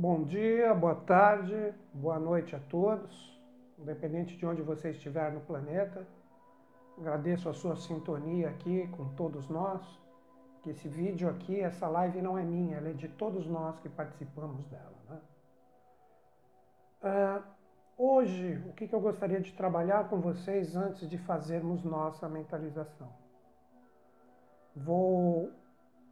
Bom 0.00 0.22
dia, 0.22 0.72
boa 0.74 0.94
tarde, 0.94 1.74
boa 1.92 2.20
noite 2.20 2.54
a 2.54 2.60
todos, 2.60 3.36
independente 3.76 4.36
de 4.36 4.46
onde 4.46 4.62
você 4.62 4.90
estiver 4.90 5.32
no 5.32 5.40
planeta. 5.40 6.06
Agradeço 6.96 7.48
a 7.48 7.52
sua 7.52 7.74
sintonia 7.74 8.48
aqui 8.48 8.86
com 8.96 9.08
todos 9.16 9.48
nós. 9.48 9.82
Que 10.62 10.70
esse 10.70 10.86
vídeo 10.86 11.28
aqui, 11.28 11.58
essa 11.58 11.88
live 11.88 12.22
não 12.22 12.38
é 12.38 12.44
minha, 12.44 12.76
ela 12.76 12.90
é 12.90 12.92
de 12.92 13.08
todos 13.08 13.44
nós 13.48 13.80
que 13.80 13.88
participamos 13.88 14.64
dela. 14.66 14.94
Né? 15.10 15.20
Uh, 17.02 17.42
hoje, 18.00 18.62
o 18.68 18.72
que, 18.74 18.86
que 18.86 18.94
eu 18.94 19.00
gostaria 19.00 19.40
de 19.40 19.52
trabalhar 19.52 20.08
com 20.08 20.20
vocês 20.20 20.76
antes 20.76 21.10
de 21.10 21.18
fazermos 21.18 21.82
nossa 21.82 22.28
mentalização? 22.28 23.12
Vou 24.76 25.50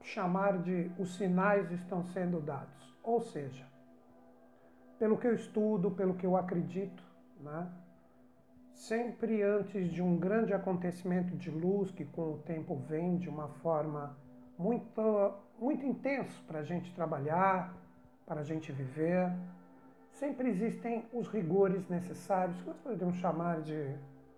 chamar 0.02 0.58
de 0.58 0.90
os 0.98 1.14
sinais 1.14 1.70
estão 1.70 2.02
sendo 2.02 2.40
dados, 2.40 2.92
ou 3.04 3.20
seja, 3.20 3.75
pelo 4.98 5.18
que 5.18 5.26
eu 5.26 5.34
estudo, 5.34 5.90
pelo 5.90 6.14
que 6.14 6.26
eu 6.26 6.36
acredito, 6.36 7.02
né? 7.40 7.70
sempre 8.72 9.42
antes 9.42 9.90
de 9.90 10.02
um 10.02 10.16
grande 10.16 10.52
acontecimento 10.52 11.34
de 11.36 11.50
luz 11.50 11.90
que 11.90 12.04
com 12.04 12.34
o 12.34 12.38
tempo 12.38 12.76
vem 12.76 13.16
de 13.16 13.28
uma 13.28 13.48
forma 13.48 14.16
muito, 14.58 15.34
muito 15.58 15.84
intenso 15.84 16.42
para 16.46 16.60
a 16.60 16.62
gente 16.62 16.94
trabalhar, 16.94 17.74
para 18.26 18.40
a 18.40 18.44
gente 18.44 18.72
viver, 18.72 19.32
sempre 20.10 20.48
existem 20.48 21.04
os 21.12 21.28
rigores 21.28 21.88
necessários 21.88 22.60
que 22.60 22.66
nós 22.66 22.78
podemos 22.78 23.16
chamar 23.16 23.60
de 23.62 23.96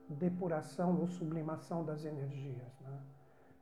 depuração 0.09 0.99
ou 0.99 1.07
sublimação 1.09 1.85
das 1.85 2.05
energias. 2.05 2.81
Né? 2.81 2.99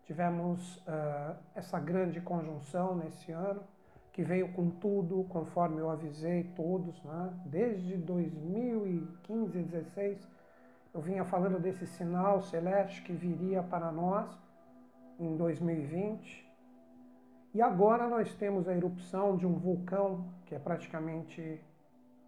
Tivemos 0.05 0.77
uh, 0.79 1.37
essa 1.55 1.79
grande 1.81 2.21
conjunção 2.21 2.97
nesse 2.97 3.33
ano 3.33 3.63
que 4.17 4.23
veio 4.23 4.51
com 4.55 4.71
tudo, 4.71 5.25
conforme 5.25 5.79
eu 5.79 5.91
avisei 5.91 6.45
todos, 6.57 7.05
né? 7.05 7.39
desde 7.45 7.99
2015, 7.99 9.63
16, 9.63 10.27
eu 10.95 11.03
vinha 11.03 11.23
falando 11.23 11.61
desse 11.61 11.87
sinal 11.87 12.41
celeste 12.41 13.03
que 13.03 13.13
viria 13.13 13.63
para 13.63 13.93
nós 13.93 14.27
em 15.21 15.37
2020. 15.37 16.51
E 17.53 17.61
agora 17.61 18.09
nós 18.09 18.35
temos 18.37 18.67
a 18.67 18.75
erupção 18.75 19.37
de 19.37 19.47
um 19.47 19.53
vulcão, 19.53 20.25
que 20.47 20.55
é 20.55 20.59
praticamente 20.59 21.61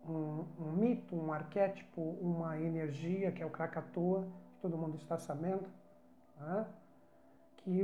um, 0.06 0.44
um 0.60 0.72
mito, 0.72 1.16
um 1.16 1.32
arquétipo, 1.32 2.02
uma 2.20 2.60
energia, 2.60 3.32
que 3.32 3.42
é 3.42 3.46
o 3.46 3.50
Krakatoa, 3.50 4.28
que 4.52 4.60
todo 4.60 4.76
mundo 4.76 4.98
está 4.98 5.16
sabendo, 5.16 5.64
né? 6.38 6.66
que 7.56 7.82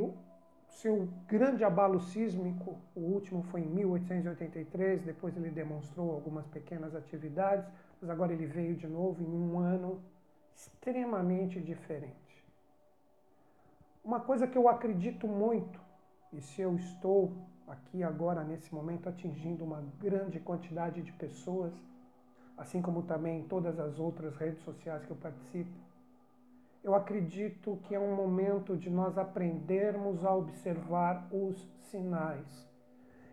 seu 0.74 1.08
grande 1.26 1.62
abalo 1.64 2.00
sísmico, 2.00 2.76
o 2.94 3.00
último 3.00 3.42
foi 3.44 3.60
em 3.60 3.66
1883, 3.66 5.02
depois 5.02 5.36
ele 5.36 5.50
demonstrou 5.50 6.10
algumas 6.10 6.46
pequenas 6.48 6.94
atividades, 6.94 7.66
mas 8.00 8.10
agora 8.10 8.32
ele 8.32 8.46
veio 8.46 8.74
de 8.74 8.86
novo 8.86 9.22
em 9.22 9.26
um 9.26 9.58
ano 9.58 10.02
extremamente 10.54 11.60
diferente. 11.60 12.14
Uma 14.04 14.20
coisa 14.20 14.46
que 14.46 14.58
eu 14.58 14.68
acredito 14.68 15.26
muito, 15.26 15.80
e 16.32 16.40
se 16.40 16.60
eu 16.60 16.74
estou 16.74 17.32
aqui 17.66 18.02
agora 18.02 18.44
nesse 18.44 18.74
momento 18.74 19.08
atingindo 19.08 19.64
uma 19.64 19.82
grande 19.98 20.38
quantidade 20.40 21.00
de 21.02 21.12
pessoas, 21.12 21.72
assim 22.58 22.82
como 22.82 23.02
também 23.02 23.44
todas 23.44 23.78
as 23.78 23.98
outras 23.98 24.36
redes 24.36 24.62
sociais 24.62 25.04
que 25.04 25.10
eu 25.10 25.16
participo, 25.16 25.83
eu 26.84 26.94
acredito 26.94 27.78
que 27.84 27.94
é 27.94 27.98
um 27.98 28.14
momento 28.14 28.76
de 28.76 28.90
nós 28.90 29.16
aprendermos 29.16 30.22
a 30.22 30.34
observar 30.34 31.26
os 31.32 31.66
sinais. 31.90 32.68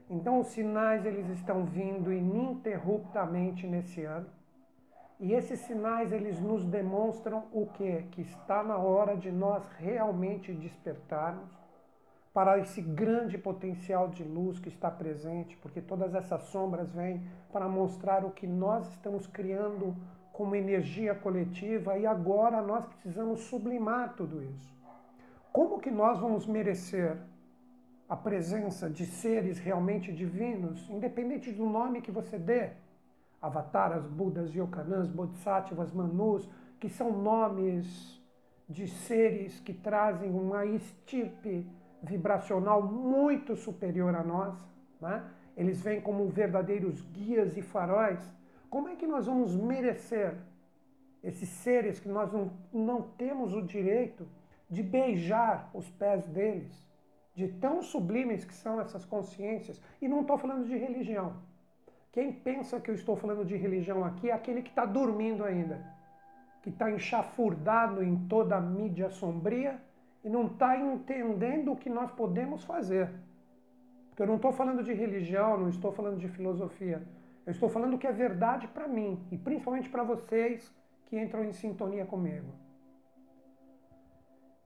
Então, 0.09 0.39
os 0.39 0.47
sinais 0.47 1.06
eles 1.06 1.28
estão 1.29 1.66
vindo 1.66 2.13
ininterruptamente 2.13 3.67
nesse 3.67 4.03
ano. 4.06 4.28
E 5.19 5.34
esses 5.34 5.59
sinais 5.59 6.13
eles 6.13 6.40
nos 6.40 6.66
demonstram 6.66 7.44
o 7.51 7.67
que? 7.67 8.03
Que 8.11 8.22
está 8.22 8.63
na 8.63 8.78
hora 8.78 9.17
de 9.17 9.31
nós 9.31 9.67
realmente 9.78 10.53
despertarmos 10.53 11.51
para 12.34 12.57
esse 12.57 12.81
grande 12.81 13.38
potencial 13.38 14.07
de 14.07 14.23
luz 14.23 14.59
que 14.59 14.69
está 14.69 14.90
presente, 14.90 15.57
porque 15.57 15.81
todas 15.81 16.16
essas 16.16 16.44
sombras 16.44 16.90
vêm 16.94 17.22
para 17.51 17.67
mostrar 17.67 18.23
o 18.23 18.31
que 18.31 18.47
nós 18.47 18.88
estamos 18.90 19.28
criando 19.28 19.95
como 20.41 20.56
energia 20.56 21.13
coletiva 21.13 22.00
e 22.00 22.07
agora 22.07 22.63
nós 22.63 22.84
precisamos 22.88 23.41
sublimar 23.41 24.16
tudo 24.16 24.41
isso. 24.41 24.75
Como 25.53 25.79
que 25.79 25.91
nós 25.91 26.19
vamos 26.19 26.47
merecer 26.47 27.16
a 28.09 28.16
presença 28.16 28.90
de 28.90 29.06
seres 29.06 29.59
realmente 29.59 30.12
divinos, 30.12 30.90
independente 30.90 31.52
do 31.52 31.63
nome 31.63 32.02
que 32.02 32.09
você 32.09 32.40
dê? 32.40 32.72
Avataras, 33.40 34.03
Budas, 34.07 34.56
Yoganãs, 34.56 35.07
Bodhisattvas, 35.07 35.91
Manus, 35.91 36.50
que 36.79 36.90
são 36.90 37.12
nomes 37.12 38.19
de 38.68 38.88
seres 38.88 39.59
que 39.59 39.75
trazem 39.75 40.31
uma 40.31 40.66
estirpe 40.66 41.69
vibracional 42.02 42.81
muito 42.81 43.56
superior 43.56 44.16
a 44.16 44.23
nós, 44.23 44.58
né? 45.00 45.23
eles 45.56 45.79
vêm 45.84 46.02
como 46.02 46.28
verdadeiros 46.29 47.00
guias 47.13 47.56
e 47.58 47.62
faróis 47.62 48.41
como 48.71 48.87
é 48.87 48.95
que 48.95 49.05
nós 49.05 49.25
vamos 49.25 49.53
merecer 49.53 50.33
esses 51.21 51.49
seres 51.49 51.99
que 51.99 52.07
nós 52.07 52.31
não, 52.31 52.53
não 52.71 53.01
temos 53.01 53.53
o 53.53 53.61
direito 53.61 54.25
de 54.69 54.81
beijar 54.81 55.69
os 55.73 55.89
pés 55.89 56.25
deles, 56.27 56.89
de 57.35 57.49
tão 57.49 57.81
sublimes 57.81 58.45
que 58.45 58.53
são 58.53 58.79
essas 58.79 59.03
consciências? 59.03 59.79
E 60.01 60.07
não 60.07 60.21
estou 60.21 60.37
falando 60.37 60.65
de 60.65 60.77
religião. 60.77 61.33
Quem 62.13 62.31
pensa 62.31 62.79
que 62.79 62.89
eu 62.89 62.95
estou 62.95 63.17
falando 63.17 63.43
de 63.43 63.57
religião 63.57 64.05
aqui 64.05 64.29
é 64.29 64.33
aquele 64.33 64.61
que 64.61 64.69
está 64.69 64.85
dormindo 64.85 65.43
ainda, 65.43 65.85
que 66.63 66.69
está 66.69 66.89
enxafurdado 66.89 68.01
em 68.01 68.25
toda 68.29 68.55
a 68.55 68.61
mídia 68.61 69.09
sombria 69.09 69.81
e 70.23 70.29
não 70.29 70.45
está 70.47 70.77
entendendo 70.77 71.73
o 71.73 71.75
que 71.75 71.89
nós 71.89 72.09
podemos 72.11 72.63
fazer. 72.63 73.11
Porque 74.07 74.23
eu 74.23 74.27
não 74.27 74.37
estou 74.37 74.53
falando 74.53 74.81
de 74.81 74.93
religião, 74.93 75.57
não 75.57 75.67
estou 75.67 75.91
falando 75.91 76.17
de 76.17 76.29
filosofia. 76.29 77.05
Eu 77.46 77.52
estou 77.52 77.69
falando 77.69 77.96
o 77.96 77.97
que 77.97 78.07
é 78.07 78.12
verdade 78.12 78.68
para 78.68 78.88
mim 78.88 79.25
e 79.31 79.38
principalmente 79.38 79.90
para 79.90 80.03
vocês 80.03 80.74
que 81.07 81.19
entram 81.19 81.44
em 81.44 81.52
sintonia 81.52 82.06
comigo. 82.06 82.53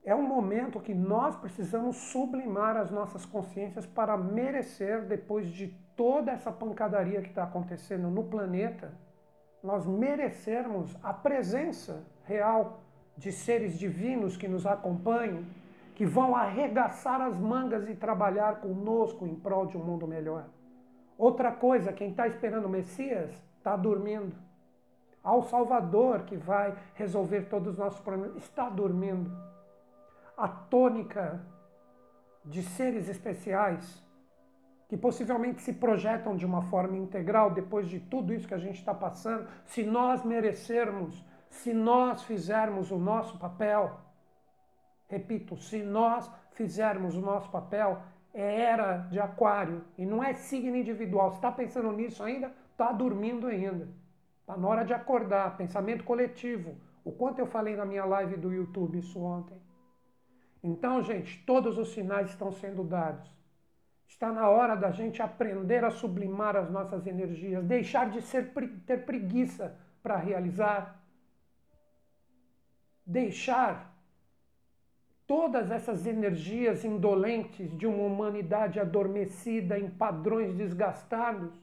É 0.04 0.14
um 0.14 0.28
momento 0.28 0.80
que 0.80 0.94
nós 0.94 1.36
precisamos 1.36 1.96
sublimar 1.96 2.78
as 2.78 2.92
nossas 2.92 3.26
consciências 3.26 3.88
para 3.88 4.16
merecer, 4.16 5.06
depois 5.06 5.48
de 5.48 5.68
toda 5.96 6.32
essa 6.32 6.52
pancadaria 6.52 7.22
que 7.22 7.30
está 7.30 7.44
acontecendo 7.44 8.10
no 8.10 8.24
planeta, 8.26 8.94
nós 9.64 9.84
merecermos 9.88 10.96
a 11.02 11.12
presença 11.12 12.06
real 12.26 12.84
de 13.18 13.32
seres 13.32 13.80
divinos 13.80 14.38
que 14.38 14.48
nos 14.48 14.68
acompanham, 14.68 15.44
que 15.96 16.06
vão 16.06 16.36
arregaçar 16.36 17.22
as 17.22 17.40
mangas 17.40 17.90
e 17.90 17.96
trabalhar 17.96 18.60
conosco 18.60 19.26
em 19.26 19.34
prol 19.34 19.66
de 19.66 19.76
um 19.76 19.84
mundo 19.84 20.06
melhor. 20.06 20.46
Outra 21.18 21.52
coisa, 21.52 21.94
quem 21.94 22.10
está 22.10 22.28
esperando 22.28 22.66
o 22.66 22.70
Messias 22.70 23.32
está 23.58 23.76
dormindo. 23.76 24.36
Ao 25.24 25.42
Salvador 25.44 26.24
que 26.24 26.36
vai 26.36 26.76
resolver 26.94 27.44
todos 27.50 27.74
os 27.74 27.78
nossos 27.78 28.00
problemas 28.00 28.38
está 28.38 28.70
dormindo. 28.70 29.32
A 30.38 30.48
tônica 30.48 31.42
de 32.44 32.62
seres 32.62 33.10
especiais 33.10 34.06
que 34.88 34.96
possivelmente 34.96 35.62
se 35.62 35.74
projetam 35.74 36.36
de 36.36 36.46
uma 36.46 36.62
forma 36.62 36.96
integral 36.96 37.52
depois 37.52 37.88
de 37.88 38.00
tudo 38.00 38.34
isso 38.34 38.48
que 38.48 38.54
a 38.54 38.60
gente 38.60 38.78
está 38.78 38.94
passando, 38.94 39.48
se 39.66 39.84
nós 39.84 40.24
merecermos, 40.24 41.26
se 41.50 41.74
nós 41.74 42.22
fizermos 42.24 42.92
o 42.92 42.98
nosso 42.98 43.40
papel, 43.40 44.00
repito, 45.08 45.58
se 45.58 45.82
nós 45.82 46.32
fizermos 46.52 47.16
o 47.16 47.22
nosso 47.22 47.50
papel, 47.50 48.02
é 48.36 48.62
era 48.62 48.98
de 49.10 49.18
aquário 49.18 49.82
e 49.98 50.06
não 50.06 50.22
é 50.22 50.34
signo 50.34 50.76
individual. 50.76 51.32
Você 51.32 51.38
está 51.38 51.52
pensando 51.52 51.90
nisso 51.94 52.22
ainda? 52.22 52.52
Está 52.72 52.92
dormindo 52.92 53.48
ainda. 53.48 53.88
Está 54.42 54.58
na 54.58 54.68
hora 54.68 54.84
de 54.84 54.94
acordar. 54.94 55.56
Pensamento 55.56 56.04
coletivo. 56.04 56.76
O 57.06 57.14
quanto 57.14 57.40
eu 57.40 57.48
falei 57.48 57.78
na 57.78 57.86
minha 57.86 58.04
live 58.04 58.36
do 58.36 58.52
YouTube 58.52 59.00
isso 59.00 59.24
ontem. 59.24 59.58
Então, 60.62 61.02
gente, 61.02 61.44
todos 61.46 61.78
os 61.78 61.94
sinais 61.94 62.30
estão 62.30 62.52
sendo 62.52 62.84
dados. 62.84 63.34
Está 64.06 64.32
na 64.32 64.50
hora 64.50 64.76
da 64.76 64.92
gente 64.92 65.22
aprender 65.22 65.86
a 65.86 65.90
sublimar 65.90 66.58
as 66.58 66.70
nossas 66.70 67.08
energias, 67.08 67.64
deixar 67.64 68.10
de 68.10 68.22
ser, 68.22 68.52
ter 68.86 69.06
preguiça 69.06 69.78
para 70.04 70.18
realizar, 70.18 71.02
deixar 73.06 73.95
todas 75.28 75.72
essas 75.72 76.06
energias 76.06 76.86
indolentes 76.86 77.76
de 77.78 77.88
uma 77.88 78.04
humanidade 78.04 78.80
adormecida 78.80 79.78
em 79.80 79.90
padrões 79.90 80.54
desgastados 80.54 81.54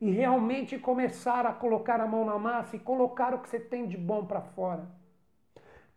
e 0.00 0.10
realmente 0.10 0.78
começar 0.78 1.46
a 1.46 1.52
colocar 1.52 2.00
a 2.00 2.06
mão 2.06 2.24
na 2.24 2.38
massa 2.38 2.76
e 2.76 2.80
colocar 2.80 3.34
o 3.34 3.40
que 3.40 3.48
você 3.48 3.58
tem 3.58 3.86
de 3.86 3.96
bom 3.96 4.24
para 4.24 4.40
fora. 4.40 4.88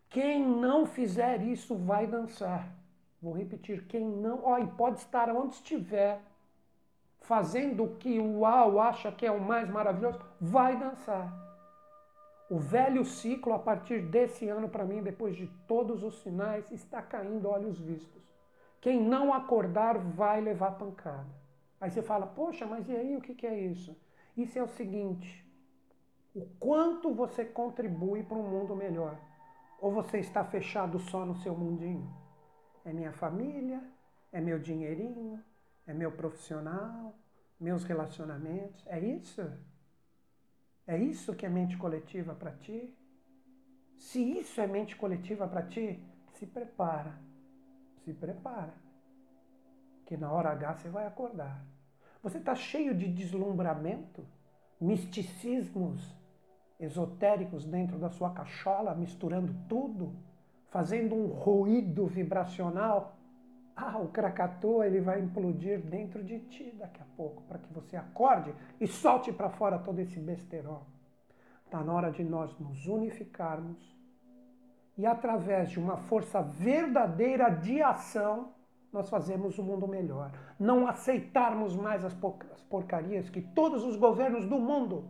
Quem 0.10 0.46
não 0.46 0.86
fizer 0.86 1.42
isso 1.42 1.76
vai 1.76 2.06
dançar. 2.06 2.68
Vou 3.22 3.34
repetir, 3.34 3.86
quem 3.86 4.06
não, 4.06 4.44
ó, 4.44 4.58
e 4.58 4.68
pode 4.68 5.00
estar 5.00 5.30
onde 5.30 5.54
estiver, 5.54 6.20
fazendo 7.20 7.84
o 7.84 7.96
que 7.96 8.20
o 8.20 8.40
uau 8.40 8.80
acha 8.80 9.12
que 9.12 9.26
é 9.26 9.32
o 9.32 9.40
mais 9.40 9.70
maravilhoso, 9.70 10.20
vai 10.40 10.76
dançar. 10.78 11.51
O 12.52 12.60
velho 12.60 13.06
ciclo, 13.06 13.54
a 13.54 13.60
partir 13.60 14.02
desse 14.02 14.50
ano, 14.50 14.68
para 14.68 14.84
mim, 14.84 15.02
depois 15.02 15.38
de 15.38 15.48
todos 15.66 16.04
os 16.04 16.22
sinais, 16.22 16.70
está 16.70 17.02
caindo 17.02 17.48
olhos 17.48 17.80
vistos. 17.80 18.22
Quem 18.82 19.02
não 19.02 19.34
acordar 19.34 19.98
vai 19.98 20.42
levar 20.42 20.72
pancada. 20.72 21.34
Aí 21.80 21.90
você 21.90 22.02
fala, 22.02 22.28
poxa, 22.28 22.66
mas 22.66 22.90
e 22.90 22.94
aí 22.94 23.16
o 23.16 23.22
que 23.22 23.48
é 23.48 23.58
isso? 23.58 23.96
Isso 24.36 24.60
é 24.60 24.62
o 24.62 24.68
seguinte: 24.68 25.50
o 26.36 26.46
quanto 26.60 27.14
você 27.14 27.46
contribui 27.46 28.22
para 28.22 28.38
um 28.38 28.50
mundo 28.50 28.76
melhor. 28.76 29.18
Ou 29.80 29.90
você 29.90 30.20
está 30.20 30.44
fechado 30.44 31.00
só 31.00 31.26
no 31.26 31.38
seu 31.38 31.56
mundinho? 31.56 32.14
É 32.84 32.92
minha 32.92 33.14
família, 33.14 33.82
é 34.30 34.42
meu 34.42 34.60
dinheirinho, 34.60 35.42
é 35.88 35.94
meu 35.94 36.12
profissional, 36.12 37.16
meus 37.58 37.86
relacionamentos. 37.86 38.86
É 38.88 39.00
isso? 39.00 39.42
É 40.88 40.98
isso 40.98 41.36
que 41.36 41.46
é 41.46 41.50
mente 41.50 41.78
coletiva 41.78 42.34
para 42.34 42.52
ti? 42.52 42.94
Se 43.98 44.20
isso 44.20 44.60
é 44.60 44.68
mente 44.68 44.96
coletiva 44.96 45.48
para 45.48 45.62
ti, 45.64 46.04
se 46.34 46.46
prepara. 46.46 47.14
Se 48.04 48.14
prepara. 48.14 48.74
Que 50.06 50.18
na 50.18 50.32
hora 50.32 50.52
H 50.52 50.76
você 50.76 50.90
vai 50.90 51.06
acordar. 51.06 51.64
Você 52.24 52.38
está 52.38 52.56
cheio 52.56 52.96
de 52.96 53.08
deslumbramento, 53.08 54.26
misticismos 54.80 56.16
esotéricos 56.80 57.66
dentro 57.66 58.00
da 58.00 58.10
sua 58.10 58.32
cachola, 58.32 58.96
misturando 58.96 59.54
tudo, 59.70 60.16
fazendo 60.70 61.16
um 61.16 61.28
ruído 61.28 62.08
vibracional. 62.08 63.18
Ah, 63.76 63.98
o 63.98 64.10
Krakatoa 64.10 64.86
ele 64.86 65.00
vai 65.00 65.20
implodir 65.20 65.80
dentro 65.82 66.24
de 66.24 66.40
ti 66.40 66.76
daqui 66.78 67.02
a 67.02 67.06
pouco, 67.16 67.42
para 67.44 67.58
que 67.58 67.74
você 67.74 67.96
acorde 67.96 68.54
e 68.80 68.88
solte 68.88 69.32
para 69.32 69.50
fora 69.50 69.80
todo 69.80 70.00
esse 70.00 70.20
besterol. 70.20 70.86
Está 71.66 71.84
na 71.84 71.94
hora 71.94 72.12
de 72.12 72.24
nós 72.24 72.58
nos 72.60 72.86
unificarmos 72.86 73.98
e, 74.98 75.06
através 75.06 75.70
de 75.70 75.80
uma 75.80 75.98
força 75.98 76.42
verdadeira 76.42 77.50
de 77.50 77.82
ação, 77.82 78.54
nós 78.92 79.10
fazemos 79.10 79.58
o 79.58 79.62
um 79.62 79.66
mundo 79.66 79.88
melhor. 79.88 80.32
Não 80.60 80.86
aceitarmos 80.86 81.76
mais 81.76 82.04
as 82.04 82.14
porcarias 82.70 83.30
que 83.30 83.42
todos 83.42 83.86
os 83.86 83.96
governos 83.96 84.46
do 84.46 84.60
mundo 84.60 85.10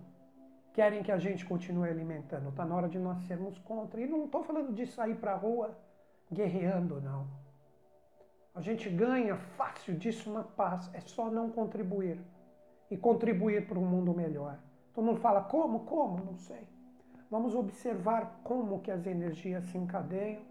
querem 0.72 1.04
que 1.04 1.12
a 1.12 1.18
gente 1.18 1.46
continue 1.46 1.90
alimentando. 1.90 2.50
Está 2.50 2.63
na 2.63 2.75
hora 2.75 2.88
de 2.88 3.00
nós 3.00 3.18
sermos 3.24 3.58
contra. 3.60 4.00
E 4.00 4.08
não 4.08 4.25
estou 4.25 4.44
falando 4.44 4.74
de 4.74 4.86
sair 4.86 5.16
para 5.16 5.34
a 5.34 5.38
rua 5.38 5.78
guerreando, 6.31 7.02
não. 7.02 7.28
A 8.53 8.62
gente 8.62 8.89
ganha 8.89 9.38
fácil 9.57 9.95
disso 9.95 10.31
na 10.31 10.44
paz. 10.44 10.89
É 10.94 11.00
só 11.01 11.30
não 11.30 11.50
contribuir. 11.50 12.19
E 12.89 12.98
contribuir 12.98 13.68
para 13.68 13.80
um 13.80 13.86
mundo 13.86 14.13
melhor. 14.13 14.59
Todo 14.94 15.06
mundo 15.06 15.21
fala, 15.21 15.42
como? 15.42 15.81
Como? 15.81 16.24
Não 16.24 16.36
sei. 16.36 16.68
Vamos 17.30 17.56
observar 17.56 18.42
como 18.44 18.81
que 18.81 18.92
as 18.92 19.07
energias 19.07 19.63
se 19.65 19.77
encadeiam. 19.77 20.42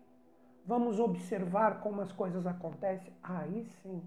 Vamos 0.64 0.99
observar 0.99 1.81
como 1.81 2.00
as 2.00 2.11
coisas 2.11 2.47
acontecem. 2.47 3.12
Aí 3.23 3.67
sim, 3.82 4.02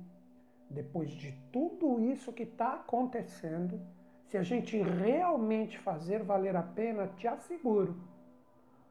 depois 0.69 1.11
de 1.11 1.31
tudo 1.51 1.99
isso 1.99 2.33
que 2.33 2.43
está 2.43 2.73
acontecendo, 2.73 3.79
se 4.25 4.37
a 4.37 4.43
gente 4.43 4.81
realmente 4.81 5.77
fazer 5.77 6.23
valer 6.23 6.55
a 6.55 6.63
pena, 6.63 7.07
te 7.15 7.27
asseguro. 7.27 7.95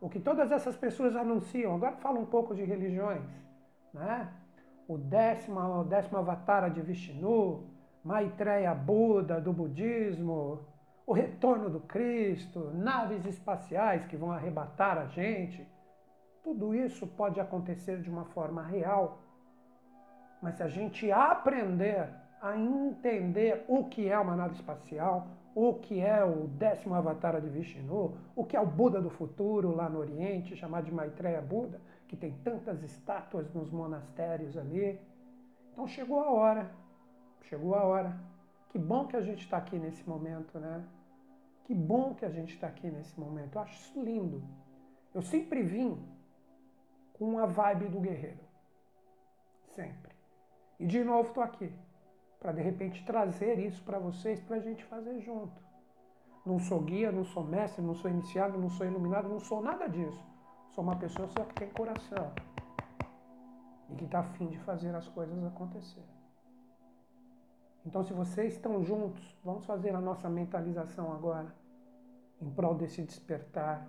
O 0.01 0.09
que 0.09 0.21
todas 0.21 0.53
essas 0.53 0.77
pessoas 0.77 1.17
anunciam, 1.17 1.75
agora 1.75 1.97
fala 1.97 2.21
um 2.21 2.27
pouco 2.27 2.55
de 2.55 2.63
religiões, 2.63 3.29
né? 3.93 4.33
O 4.93 4.99
décimo, 4.99 5.59
o 5.81 5.85
décimo 5.85 6.19
avatara 6.19 6.69
de 6.69 6.83
Vishnu, 6.83 7.65
Maitreya 8.05 8.75
Buda 8.75 9.41
do 9.41 9.51
budismo, 9.51 10.67
o 11.07 11.15
retorno 11.15 11.71
do 11.71 11.81
Cristo, 11.81 12.71
naves 12.75 13.25
espaciais 13.25 14.05
que 14.05 14.19
vão 14.19 14.31
arrebatar 14.31 14.99
a 14.99 15.07
gente. 15.07 15.67
Tudo 16.43 16.75
isso 16.75 17.07
pode 17.07 17.41
acontecer 17.41 18.03
de 18.03 18.11
uma 18.11 18.27
forma 18.27 18.63
real. 18.63 19.23
Mas 20.43 20.57
se 20.57 20.63
a 20.63 20.69
gente 20.69 21.11
aprender 21.11 22.11
a 22.43 22.55
entender 22.55 23.65
o 23.69 23.85
que 23.85 24.11
é 24.11 24.19
uma 24.19 24.37
nave 24.37 24.57
espacial, 24.57 25.27
o 25.55 25.73
que 25.73 26.01
é 26.01 26.23
o 26.23 26.49
décimo 26.49 26.95
avatar 26.95 27.41
de 27.41 27.49
Vishnu, 27.49 28.15
o 28.37 28.45
que 28.45 28.59
é 28.59 28.61
o 28.61 28.67
Buda 28.67 29.01
do 29.01 29.09
futuro 29.09 29.75
lá 29.75 29.89
no 29.89 30.01
Oriente, 30.01 30.55
chamado 30.55 30.85
de 30.85 30.93
Maitreya 30.93 31.41
Buda, 31.41 31.81
que 32.13 32.17
tem 32.19 32.33
tantas 32.45 32.83
estátuas 32.83 33.51
nos 33.55 33.71
monastérios 33.71 34.55
ali. 34.59 35.01
Então 35.73 35.87
chegou 35.87 36.21
a 36.21 36.31
hora, 36.31 36.71
chegou 37.45 37.75
a 37.75 37.83
hora. 37.85 38.21
Que 38.69 38.79
bom 38.79 39.07
que 39.07 39.17
a 39.17 39.23
gente 39.23 39.45
está 39.45 39.57
aqui 39.57 39.79
nesse 39.79 40.07
momento, 40.07 40.59
né? 40.59 40.87
Que 41.65 41.75
bom 41.75 42.15
que 42.15 42.27
a 42.27 42.29
gente 42.29 42.53
está 42.53 42.67
aqui 42.67 42.91
nesse 42.91 43.19
momento. 43.19 43.57
Eu 43.57 43.63
acho 43.63 43.73
isso 43.81 44.03
lindo. 44.03 44.43
Eu 45.15 45.23
sempre 45.23 45.63
vim 45.63 46.07
com 47.15 47.39
a 47.39 47.47
vibe 47.47 47.89
do 47.89 47.99
guerreiro. 47.99 48.45
Sempre. 49.75 50.13
E 50.79 50.85
de 50.85 51.03
novo 51.03 51.29
estou 51.29 51.43
aqui 51.43 51.73
para 52.39 52.53
de 52.53 52.61
repente 52.61 53.03
trazer 53.07 53.59
isso 53.59 53.83
para 53.85 53.99
vocês, 53.99 54.39
para 54.39 54.57
a 54.57 54.61
gente 54.61 54.85
fazer 54.85 55.19
junto. 55.21 55.59
Não 56.45 56.59
sou 56.59 56.83
guia, 56.83 57.11
não 57.11 57.25
sou 57.25 57.43
mestre, 57.43 57.81
não 57.81 57.95
sou 57.95 58.11
iniciado, 58.11 58.59
não 58.59 58.69
sou 58.69 58.85
iluminado, 58.85 59.31
não 59.31 59.41
sou 59.41 59.63
nada 59.63 59.89
disso. 59.89 60.32
Sou 60.73 60.83
uma 60.83 60.97
pessoa 60.97 61.29
só 61.29 61.45
que 61.45 61.55
tem 61.55 61.69
coração 61.71 62.33
e 63.91 63.95
que 63.95 64.05
está 64.05 64.21
afim 64.21 64.49
de 64.49 64.59
fazer 64.61 64.95
as 64.95 65.07
coisas 65.09 65.45
acontecer. 65.45 66.05
Então, 67.85 68.03
se 68.03 68.13
vocês 68.13 68.55
estão 68.55 68.83
juntos, 68.83 69.23
vamos 69.45 69.67
fazer 69.67 69.95
a 69.95 70.01
nossa 70.01 70.31
mentalização 70.31 71.13
agora, 71.13 71.55
em 72.41 72.49
prol 72.51 72.75
desse 72.75 73.03
despertar, 73.03 73.87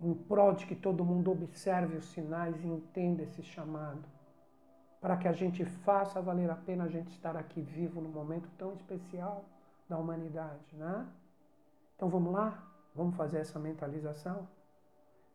em 0.00 0.14
prol 0.14 0.52
de 0.52 0.64
que 0.66 0.76
todo 0.76 1.04
mundo 1.04 1.32
observe 1.32 1.96
os 1.96 2.04
sinais 2.04 2.62
e 2.62 2.68
entenda 2.68 3.22
esse 3.22 3.42
chamado 3.42 4.04
para 5.00 5.16
que 5.16 5.26
a 5.26 5.32
gente 5.32 5.64
faça 5.64 6.20
valer 6.20 6.50
a 6.50 6.56
pena 6.56 6.84
a 6.84 6.88
gente 6.88 7.10
estar 7.10 7.36
aqui 7.36 7.60
vivo 7.60 8.00
num 8.00 8.10
momento 8.10 8.48
tão 8.56 8.72
especial 8.74 9.44
da 9.88 9.98
humanidade, 9.98 10.74
né? 10.74 11.06
Então 11.94 12.08
vamos 12.08 12.32
lá? 12.32 12.62
Vamos 12.94 13.16
fazer 13.16 13.38
essa 13.38 13.58
mentalização? 13.58 14.46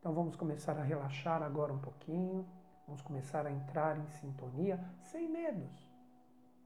Então 0.01 0.15
vamos 0.15 0.35
começar 0.35 0.75
a 0.79 0.81
relaxar 0.81 1.43
agora 1.43 1.71
um 1.71 1.77
pouquinho, 1.77 2.43
vamos 2.87 3.03
começar 3.03 3.45
a 3.45 3.51
entrar 3.51 3.99
em 3.99 4.07
sintonia, 4.07 4.83
sem 4.99 5.29
medos. 5.29 5.87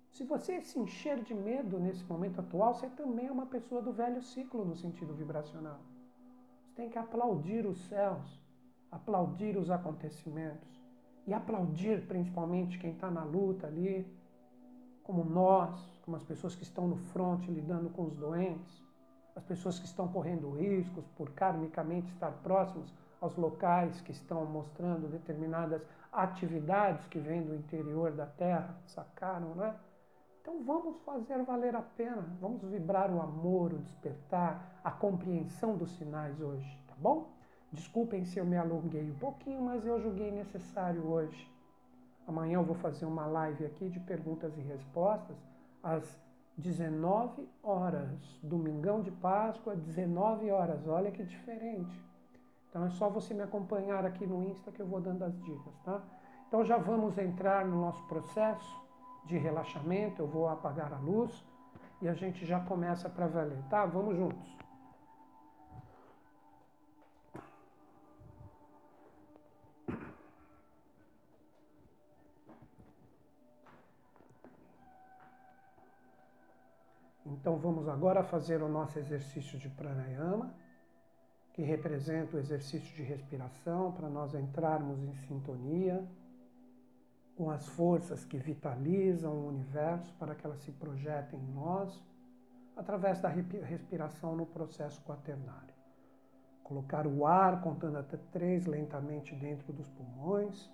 Se 0.10 0.24
você 0.24 0.62
se 0.62 0.80
encher 0.80 1.22
de 1.22 1.34
medo 1.34 1.78
nesse 1.78 2.02
momento 2.06 2.40
atual, 2.40 2.74
você 2.74 2.88
também 2.88 3.28
é 3.28 3.32
uma 3.32 3.46
pessoa 3.46 3.82
do 3.82 3.92
velho 3.92 4.22
ciclo 4.22 4.64
no 4.64 4.74
sentido 4.74 5.14
vibracional. 5.14 5.82
Você 6.62 6.72
tem 6.76 6.90
que 6.90 6.98
aplaudir 6.98 7.66
os 7.66 7.78
céus, 7.90 8.42
aplaudir 8.90 9.58
os 9.58 9.70
acontecimentos 9.70 10.82
e 11.28 11.34
aplaudir 11.34 12.08
principalmente 12.08 12.80
quem 12.80 12.94
está 12.94 13.12
na 13.12 13.26
luta 13.26 13.68
ali, 13.68 14.08
como 15.04 15.26
nós, 15.26 15.78
como 16.06 16.16
as 16.16 16.24
pessoas 16.24 16.56
que 16.56 16.64
estão 16.64 16.88
no 16.88 16.96
fronte 16.96 17.52
lidando 17.52 17.90
com 17.90 18.06
os 18.06 18.16
doentes, 18.16 18.82
as 19.36 19.44
pessoas 19.44 19.78
que 19.78 19.86
estão 19.86 20.08
correndo 20.08 20.50
riscos 20.52 21.06
por 21.18 21.32
karmicamente 21.32 22.10
estar 22.14 22.32
próximos 22.42 22.94
aos 23.26 23.36
locais 23.36 24.00
que 24.02 24.12
estão 24.12 24.46
mostrando 24.46 25.08
determinadas 25.08 25.82
atividades 26.12 27.06
que 27.08 27.20
vêm 27.20 27.42
do 27.42 27.56
interior 27.56 28.12
da 28.12 28.26
Terra, 28.26 28.78
sacaram, 28.86 29.56
né? 29.56 29.76
Então 30.42 30.64
vamos 30.64 31.02
fazer 31.04 31.42
valer 31.44 31.76
a 31.76 31.82
pena, 31.82 32.24
vamos 32.40 32.62
vibrar 32.64 33.12
o 33.12 33.20
amor, 33.20 33.74
o 33.74 33.80
despertar, 33.80 34.80
a 34.84 34.92
compreensão 34.92 35.76
dos 35.76 35.90
sinais 35.98 36.40
hoje, 36.40 36.80
tá 36.88 36.94
bom? 36.98 37.32
Desculpem 37.72 38.24
se 38.24 38.38
eu 38.38 38.46
me 38.46 38.56
alonguei 38.56 39.10
um 39.10 39.16
pouquinho, 39.16 39.62
mas 39.64 39.86
eu 39.86 40.00
julguei 40.00 40.32
necessário 40.32 41.06
hoje. 41.06 41.52
Amanhã 42.28 42.60
eu 42.60 42.64
vou 42.64 42.76
fazer 42.76 43.06
uma 43.06 43.26
live 43.26 43.66
aqui 43.66 43.90
de 43.90 44.00
perguntas 44.00 44.56
e 44.58 44.62
respostas 44.62 45.36
às 45.82 46.18
19 46.58 47.48
horas. 47.64 48.40
Domingão 48.42 49.02
de 49.02 49.12
Páscoa, 49.12 49.76
19 49.76 50.52
horas. 50.52 50.88
Olha 50.88 51.12
que 51.12 51.24
diferente. 51.24 52.06
Então 52.76 52.86
é 52.86 52.90
só 52.90 53.10
você 53.10 53.34
me 53.34 53.42
acompanhar 53.42 54.06
aqui 54.06 54.28
no 54.28 54.44
Insta 54.44 54.70
que 54.70 54.82
eu 54.82 54.86
vou 54.86 55.00
dando 55.00 55.24
as 55.24 55.34
dicas, 55.44 55.74
tá? 55.86 56.02
Então 56.46 56.62
já 56.66 56.78
vamos 56.78 57.18
entrar 57.18 57.66
no 57.66 57.80
nosso 57.80 58.06
processo 58.06 58.86
de 59.24 59.38
relaxamento. 59.38 60.22
Eu 60.22 60.28
vou 60.28 60.50
apagar 60.50 60.92
a 60.92 60.98
luz 60.98 61.32
e 62.02 62.10
a 62.10 62.14
gente 62.14 62.46
já 62.46 62.60
começa 62.60 63.10
para 63.10 63.28
valer, 63.28 63.64
tá? 63.70 63.86
Vamos 63.86 64.18
juntos. 64.18 64.58
Então 77.26 77.56
vamos 77.58 77.88
agora 77.88 78.22
fazer 78.22 78.62
o 78.62 78.68
nosso 78.68 79.00
exercício 79.00 79.58
de 79.58 79.70
pranayama, 79.70 80.54
que 81.56 81.62
representa 81.62 82.36
o 82.36 82.40
exercício 82.40 82.94
de 82.98 83.02
respiração 83.02 83.94
para 83.94 84.10
nós 84.10 84.36
entrarmos 84.36 85.02
em 85.02 85.14
sintonia. 85.26 86.06
com 87.38 87.50
as 87.50 87.68
forças 87.68 88.24
que 88.24 88.38
vitalizam 88.38 89.34
o 89.34 89.48
universo 89.48 90.14
para 90.18 90.34
que 90.36 90.46
elas 90.46 90.60
se 90.60 90.72
projetem 90.72 91.38
em 91.38 91.54
nós 91.54 92.02
através 92.78 93.20
da 93.20 93.28
respiração 93.28 94.38
no 94.38 94.46
processo 94.46 95.02
quaternário. 95.04 95.76
Colocar 96.64 97.06
o 97.06 97.26
ar 97.26 97.62
contando 97.62 97.98
até 97.98 98.16
três 98.32 98.66
lentamente 98.66 99.36
dentro 99.36 99.74
dos 99.74 99.90
pulmões. 99.90 100.70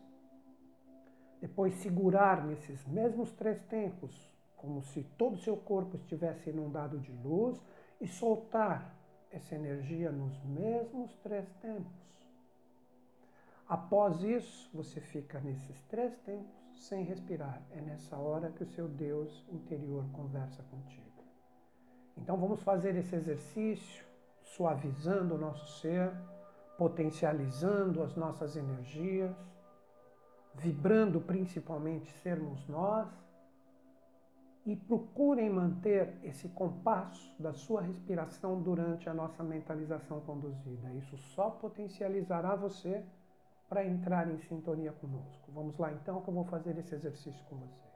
Depois 1.39 1.73
segurar 1.75 2.45
nesses 2.45 2.85
mesmos 2.88 3.31
três 3.31 3.59
tempos, 3.63 4.31
como 4.55 4.83
se 4.83 5.03
todo 5.17 5.33
o 5.33 5.43
seu 5.47 5.57
corpo 5.57 5.95
estivesse 5.95 6.51
inundado 6.51 7.00
de 7.00 7.11
luz, 7.11 7.59
e 8.00 8.07
soltar 8.07 9.00
essa 9.31 9.55
energia 9.55 10.11
nos 10.11 10.38
mesmos 10.43 11.15
três 11.17 11.51
tempos. 11.61 12.01
Após 13.67 14.21
isso, 14.21 14.69
você 14.73 15.00
fica 15.00 15.39
nesses 15.39 15.81
três 15.83 16.17
tempos 16.19 16.51
sem 16.75 17.03
respirar. 17.03 17.61
É 17.71 17.79
nessa 17.81 18.17
hora 18.17 18.51
que 18.51 18.63
o 18.63 18.67
seu 18.67 18.88
Deus 18.88 19.45
interior 19.50 20.05
conversa 20.11 20.61
contigo. 20.63 21.23
Então 22.17 22.38
vamos 22.38 22.61
fazer 22.61 22.95
esse 22.95 23.15
exercício 23.15 24.05
suavizando 24.41 25.35
o 25.35 25.38
nosso 25.38 25.79
ser, 25.79 26.11
potencializando 26.77 28.03
as 28.03 28.15
nossas 28.15 28.57
energias, 28.57 29.33
vibrando 30.55 31.21
principalmente 31.21 32.11
sermos 32.17 32.67
nós 32.67 33.07
e 34.65 34.75
procurem 34.75 35.50
manter 35.50 36.20
esse 36.24 36.48
compasso 36.50 37.34
da 37.41 37.53
sua 37.53 37.82
respiração 37.82 38.62
durante 38.62 39.10
a 39.10 39.13
nossa 39.13 39.44
mentalização 39.44 40.22
conduzida. 40.22 40.94
Isso 40.94 41.18
só 41.18 41.50
potencializará 41.50 42.56
você 42.56 43.03
para 43.68 43.86
entrar 43.86 44.30
em 44.30 44.38
sintonia 44.38 44.91
conosco. 44.91 45.51
Vamos 45.51 45.77
lá 45.77 45.91
então 45.94 46.22
que 46.22 46.30
eu 46.30 46.34
vou 46.34 46.46
fazer 46.46 46.77
esse 46.77 46.94
exercício 46.94 47.44
com 47.46 47.56
você. 47.56 47.90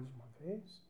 Mais 0.00 0.14
uma 0.14 0.26
vez. 0.40 0.82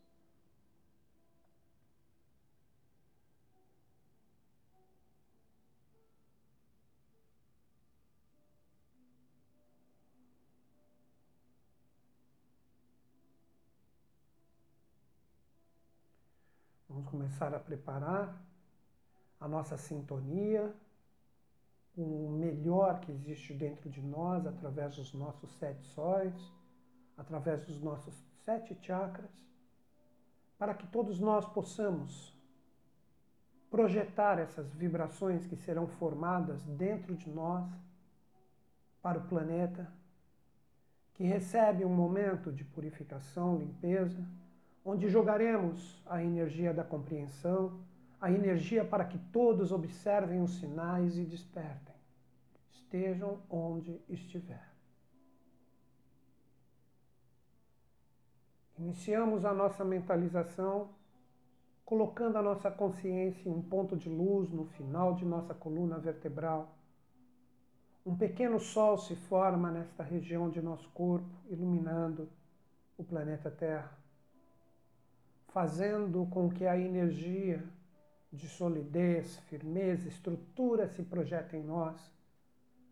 Vamos 16.88 17.08
começar 17.08 17.54
a 17.54 17.58
preparar 17.58 18.40
a 19.40 19.48
nossa 19.48 19.76
sintonia, 19.76 20.74
o 21.96 22.28
melhor 22.30 23.00
que 23.00 23.10
existe 23.12 23.54
dentro 23.54 23.88
de 23.90 24.02
nós 24.02 24.46
através 24.46 24.96
dos 24.96 25.12
nossos 25.12 25.50
sete 25.58 25.82
sóis, 25.88 26.34
através 27.16 27.64
dos 27.66 27.80
nossos 27.80 28.29
sete 28.44 28.74
chakras, 28.82 29.30
para 30.58 30.74
que 30.74 30.86
todos 30.86 31.18
nós 31.18 31.46
possamos 31.46 32.34
projetar 33.70 34.38
essas 34.38 34.72
vibrações 34.74 35.46
que 35.46 35.56
serão 35.56 35.86
formadas 35.86 36.62
dentro 36.64 37.14
de 37.14 37.30
nós 37.30 37.66
para 39.00 39.18
o 39.18 39.26
planeta, 39.28 39.90
que 41.14 41.24
recebe 41.24 41.84
um 41.84 41.94
momento 41.94 42.52
de 42.52 42.64
purificação, 42.64 43.56
limpeza, 43.56 44.22
onde 44.84 45.08
jogaremos 45.08 46.02
a 46.06 46.22
energia 46.22 46.74
da 46.74 46.82
compreensão, 46.82 47.80
a 48.20 48.30
energia 48.30 48.84
para 48.84 49.04
que 49.04 49.18
todos 49.32 49.72
observem 49.72 50.42
os 50.42 50.58
sinais 50.58 51.16
e 51.16 51.24
despertem, 51.24 51.94
estejam 52.70 53.40
onde 53.48 54.00
estiver. 54.08 54.69
Iniciamos 58.80 59.44
a 59.44 59.52
nossa 59.52 59.84
mentalização 59.84 60.88
colocando 61.84 62.38
a 62.38 62.42
nossa 62.42 62.70
consciência 62.70 63.46
em 63.46 63.52
um 63.52 63.60
ponto 63.60 63.94
de 63.94 64.08
luz 64.08 64.50
no 64.50 64.64
final 64.64 65.14
de 65.14 65.22
nossa 65.22 65.52
coluna 65.52 65.98
vertebral. 65.98 66.74
Um 68.06 68.16
pequeno 68.16 68.58
sol 68.58 68.96
se 68.96 69.14
forma 69.14 69.70
nesta 69.70 70.02
região 70.02 70.48
de 70.48 70.62
nosso 70.62 70.88
corpo, 70.94 71.28
iluminando 71.50 72.26
o 72.96 73.04
planeta 73.04 73.50
Terra, 73.50 73.92
fazendo 75.48 76.26
com 76.30 76.48
que 76.48 76.66
a 76.66 76.78
energia 76.78 77.62
de 78.32 78.48
solidez, 78.48 79.36
firmeza, 79.40 80.08
estrutura 80.08 80.88
se 80.88 81.02
projete 81.02 81.54
em 81.54 81.62
nós 81.62 82.00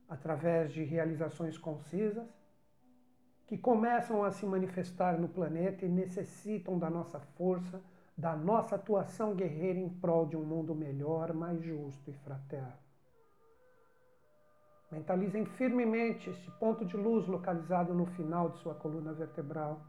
através 0.07 0.71
de 0.71 0.85
realizações 0.85 1.57
concisas 1.57 2.38
que 3.49 3.57
começam 3.57 4.23
a 4.23 4.31
se 4.31 4.45
manifestar 4.45 5.19
no 5.19 5.27
planeta 5.27 5.87
e 5.87 5.89
necessitam 5.89 6.79
da 6.79 6.91
nossa 6.91 7.19
força, 7.19 7.83
da 8.17 8.37
nossa 8.37 8.75
atuação 8.75 9.35
guerreira 9.35 9.79
em 9.79 9.89
prol 9.89 10.27
de 10.27 10.37
um 10.37 10.45
mundo 10.45 10.75
melhor, 10.75 11.33
mais 11.33 11.59
justo 11.63 12.11
e 12.11 12.13
fraterno. 12.13 12.77
Mentalizem 14.93 15.47
firmemente 15.47 16.29
esse 16.29 16.51
ponto 16.53 16.85
de 16.85 16.95
luz 16.95 17.27
localizado 17.27 17.95
no 17.95 18.05
final 18.05 18.51
de 18.51 18.59
sua 18.59 18.75
coluna 18.75 19.15
vertebral, 19.15 19.81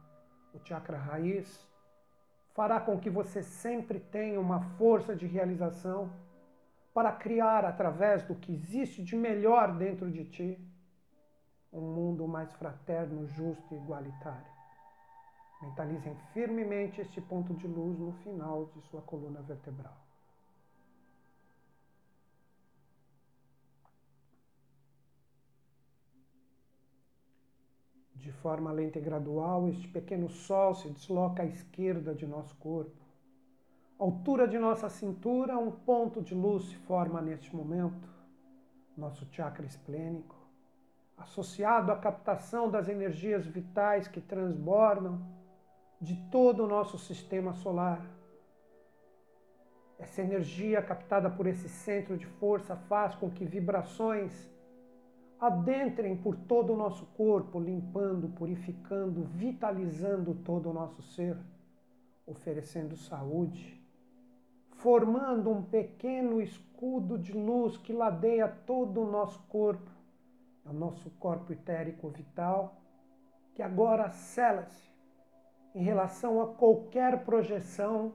o 0.54 0.60
chakra 0.66 0.98
raiz. 0.98 1.68
Fará 2.54 2.80
com 2.80 2.98
que 2.98 3.10
você 3.10 3.44
sempre 3.44 4.00
tenha 4.00 4.40
uma 4.40 4.62
força 4.78 5.14
de 5.14 5.26
realização 5.26 6.10
para 6.94 7.12
criar 7.12 7.66
através 7.66 8.24
do 8.24 8.36
que 8.36 8.54
existe 8.54 9.04
de 9.04 9.18
melhor 9.18 9.78
dentro 9.78 10.10
de 10.10 10.24
ti 10.24 10.69
um 11.72 11.82
mundo 11.82 12.28
mais 12.28 12.52
fraterno, 12.54 13.28
justo 13.28 13.74
e 13.74 13.78
igualitário. 13.78 14.60
Mentalizem 15.62 16.16
firmemente 16.34 17.02
este 17.02 17.22
ponto 17.22 17.54
de 17.54 17.68
luz 17.68 18.00
no 18.00 18.14
final 18.24 18.66
de 18.74 18.82
sua 18.84 19.02
coluna 19.02 19.42
vertebral. 19.42 19.98
De 28.16 28.32
forma 28.32 28.72
lenta 28.72 29.00
e 29.00 29.02
gradual, 29.02 29.68
este 29.68 29.88
pequeno 29.88 30.30
sol 30.30 30.74
se 30.76 30.90
desloca 30.90 31.44
à 31.44 31.46
esquerda 31.46 32.14
de 32.14 32.26
nosso 32.26 32.56
corpo. 32.56 32.98
Altura 33.98 34.48
de 34.48 34.58
nossa 34.58 34.90
cintura, 34.90 35.58
um 35.58 35.72
ponto 35.72 36.22
de 36.22 36.34
luz 36.34 36.66
se 36.66 36.76
forma 36.78 37.22
neste 37.22 37.54
momento, 37.54 38.08
nosso 38.96 39.26
chakra 39.32 39.66
esplênico 39.66 40.39
associado 41.20 41.92
à 41.92 41.98
captação 41.98 42.70
das 42.70 42.88
energias 42.88 43.46
vitais 43.46 44.08
que 44.08 44.22
transbordam 44.22 45.22
de 46.00 46.16
todo 46.32 46.64
o 46.64 46.68
nosso 46.68 46.98
sistema 46.98 47.54
solar. 47.54 48.02
Essa 49.98 50.22
energia 50.22 50.82
captada 50.82 51.30
por 51.30 51.46
esse 51.46 51.68
centro 51.68 52.18
de 52.18 52.26
força 52.26 52.76
faz 52.76 53.16
com 53.16 53.30
que 53.30 53.44
vibrações 53.44 54.50
adentrem 55.38 56.16
por 56.16 56.36
todo 56.36 56.74
o 56.74 56.78
nosso 56.78 57.06
corpo, 57.08 57.60
limpando, 57.60 58.30
purificando, 58.30 59.24
vitalizando 59.24 60.34
todo 60.34 60.70
o 60.70 60.74
nosso 60.74 61.02
ser, 61.02 61.38
oferecendo 62.26 62.96
saúde, 62.96 63.82
formando 64.72 65.50
um 65.50 65.64
pequeno 65.64 66.42
escudo 66.42 67.18
de 67.18 67.34
luz 67.34 67.78
que 67.78 67.92
ladeia 67.92 68.48
todo 68.48 69.02
o 69.02 69.12
nosso 69.12 69.42
corpo 69.50 69.99
ao 70.70 70.76
nosso 70.76 71.10
corpo 71.12 71.52
etérico 71.52 72.10
vital, 72.10 72.82
que 73.54 73.62
agora 73.62 74.10
cela-se 74.10 74.90
em 75.76 75.84
relação 75.84 76.42
a 76.42 76.48
qualquer 76.56 77.26
projeção 77.26 78.14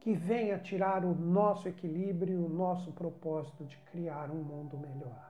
que 0.00 0.14
venha 0.14 0.58
tirar 0.58 1.04
o 1.04 1.14
nosso 1.14 1.68
equilíbrio, 1.68 2.44
o 2.44 2.48
nosso 2.48 2.92
propósito 2.92 3.64
de 3.64 3.76
criar 3.90 4.30
um 4.30 4.42
mundo 4.42 4.78
melhor. 4.78 5.28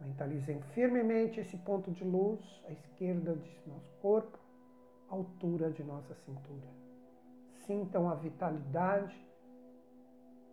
Mentalizem 0.00 0.60
firmemente 0.74 1.40
esse 1.40 1.56
ponto 1.58 1.90
de 1.90 2.04
luz 2.04 2.40
à 2.66 2.72
esquerda 2.72 3.34
de 3.36 3.68
nosso 3.68 3.92
corpo, 4.00 4.38
altura 5.08 5.70
de 5.70 5.82
nossa 5.82 6.14
cintura. 6.14 6.68
Sintam 7.66 8.08
a 8.08 8.14
vitalidade 8.14 9.16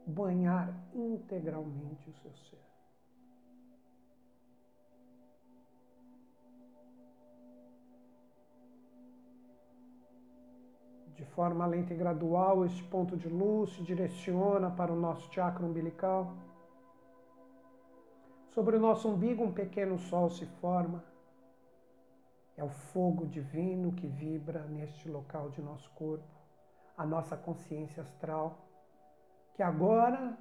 banhar 0.06 0.74
integralmente 0.94 2.10
o 2.10 2.14
seu 2.14 2.32
ser. 2.36 2.69
De 11.20 11.26
forma 11.26 11.66
lenta 11.66 11.94
e 11.94 11.98
gradual, 11.98 12.64
este 12.64 12.82
ponto 12.86 13.18
de 13.18 13.28
luz 13.28 13.74
se 13.74 13.84
direciona 13.84 14.72
para 14.72 14.94
o 14.94 14.96
nosso 14.96 15.30
chakra 15.34 15.66
umbilical. 15.66 16.34
Sobre 18.52 18.78
o 18.78 18.80
nosso 18.80 19.10
umbigo, 19.10 19.44
um 19.44 19.52
pequeno 19.52 20.00
sol 20.00 20.30
se 20.30 20.46
forma. 20.62 21.04
É 22.56 22.64
o 22.64 22.70
fogo 22.70 23.28
divino 23.28 23.92
que 23.92 24.08
vibra 24.08 24.64
neste 24.64 25.10
local 25.10 25.50
de 25.50 25.62
nosso 25.62 25.92
corpo, 25.92 26.24
a 26.98 27.06
nossa 27.06 27.36
consciência 27.36 28.02
astral, 28.02 28.58
que 29.56 29.62
agora 29.62 30.38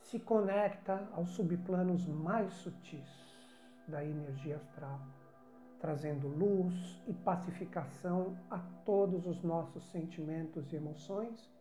se 0.00 0.18
conecta 0.18 1.06
aos 1.12 1.28
subplanos 1.32 2.06
mais 2.06 2.50
sutis 2.54 3.10
da 3.86 4.02
energia 4.02 4.56
astral 4.56 5.00
trazendo 5.84 6.26
luz 6.28 6.98
e 7.06 7.12
pacificação 7.12 8.38
a 8.50 8.58
todos 8.86 9.26
os 9.26 9.42
nossos 9.42 9.84
sentimentos 9.90 10.72
e 10.72 10.76
emoções, 10.76 11.52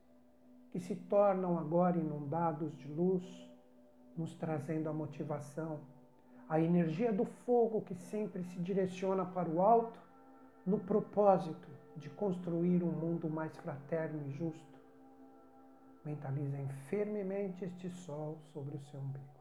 que 0.71 0.79
se 0.79 0.95
tornam 0.95 1.59
agora 1.59 1.97
inundados 1.97 2.73
de 2.77 2.87
luz, 2.87 3.21
nos 4.15 4.33
trazendo 4.33 4.87
a 4.87 4.93
motivação, 4.93 5.81
a 6.47 6.57
energia 6.57 7.11
do 7.11 7.25
fogo 7.25 7.81
que 7.81 7.95
sempre 7.95 8.45
se 8.45 8.57
direciona 8.59 9.25
para 9.25 9.49
o 9.49 9.61
alto, 9.61 9.99
no 10.65 10.79
propósito 10.79 11.67
de 11.97 12.09
construir 12.09 12.81
um 12.81 12.93
mundo 12.93 13.29
mais 13.29 13.53
fraterno 13.57 14.25
e 14.25 14.31
justo. 14.31 14.79
Mentalizem 16.05 16.69
firmemente 16.87 17.65
este 17.65 17.89
sol 17.89 18.37
sobre 18.53 18.77
o 18.77 18.79
seu 18.85 19.01
umbigo. 19.01 19.32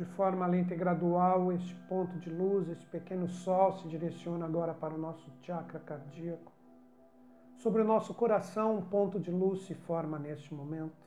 De 0.00 0.06
forma 0.06 0.46
lenta 0.46 0.72
e 0.72 0.76
gradual, 0.78 1.52
este 1.52 1.74
ponto 1.86 2.18
de 2.18 2.30
luz, 2.30 2.66
esse 2.70 2.86
pequeno 2.86 3.28
sol 3.28 3.70
se 3.72 3.86
direciona 3.86 4.46
agora 4.46 4.72
para 4.72 4.94
o 4.94 4.98
nosso 4.98 5.30
chakra 5.42 5.78
cardíaco. 5.78 6.50
Sobre 7.56 7.82
o 7.82 7.84
nosso 7.84 8.14
coração, 8.14 8.78
um 8.78 8.82
ponto 8.82 9.20
de 9.20 9.30
luz 9.30 9.66
se 9.66 9.74
forma 9.74 10.18
neste 10.18 10.54
momento. 10.54 11.06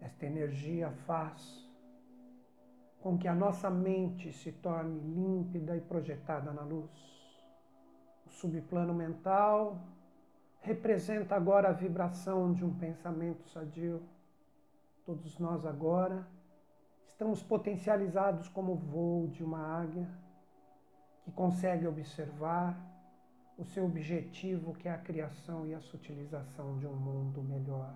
Esta 0.00 0.26
energia 0.26 0.92
faz 1.08 1.68
com 3.00 3.18
que 3.18 3.26
a 3.26 3.34
nossa 3.34 3.68
mente 3.68 4.32
se 4.32 4.52
torne 4.52 5.00
límpida 5.00 5.76
e 5.76 5.80
projetada 5.80 6.52
na 6.52 6.62
luz. 6.62 6.88
O 8.24 8.30
subplano 8.30 8.94
mental 8.94 9.76
representa 10.60 11.34
agora 11.34 11.70
a 11.70 11.72
vibração 11.72 12.52
de 12.52 12.64
um 12.64 12.72
pensamento 12.72 13.48
sadio 13.48 14.00
Todos 15.04 15.36
nós 15.38 15.66
agora 15.66 16.24
estamos 17.08 17.42
potencializados 17.42 18.48
como 18.48 18.72
o 18.72 18.76
voo 18.76 19.26
de 19.26 19.42
uma 19.42 19.58
águia 19.58 20.08
que 21.24 21.32
consegue 21.32 21.88
observar 21.88 22.80
o 23.58 23.64
seu 23.64 23.84
objetivo, 23.84 24.74
que 24.74 24.88
é 24.88 24.92
a 24.92 24.98
criação 24.98 25.66
e 25.66 25.74
a 25.74 25.80
sutilização 25.80 26.78
de 26.78 26.86
um 26.86 26.94
mundo 26.94 27.42
melhor. 27.42 27.92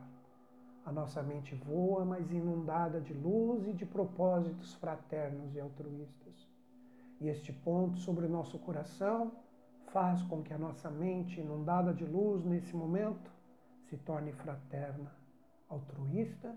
A 0.84 0.90
nossa 0.90 1.22
mente 1.22 1.54
voa, 1.54 2.04
mas 2.04 2.30
inundada 2.32 3.00
de 3.00 3.14
luz 3.14 3.66
e 3.68 3.72
de 3.72 3.86
propósitos 3.86 4.74
fraternos 4.74 5.54
e 5.54 5.60
altruístas. 5.60 6.48
E 7.20 7.28
este 7.28 7.52
ponto 7.52 7.98
sobre 7.98 8.26
o 8.26 8.28
nosso 8.28 8.58
coração 8.58 9.32
faz 9.92 10.22
com 10.22 10.42
que 10.42 10.52
a 10.52 10.58
nossa 10.58 10.90
mente, 10.90 11.40
inundada 11.40 11.94
de 11.94 12.04
luz 12.04 12.44
nesse 12.44 12.74
momento, 12.74 13.30
se 13.84 13.96
torne 13.96 14.32
fraterna, 14.32 15.12
altruísta 15.68 16.54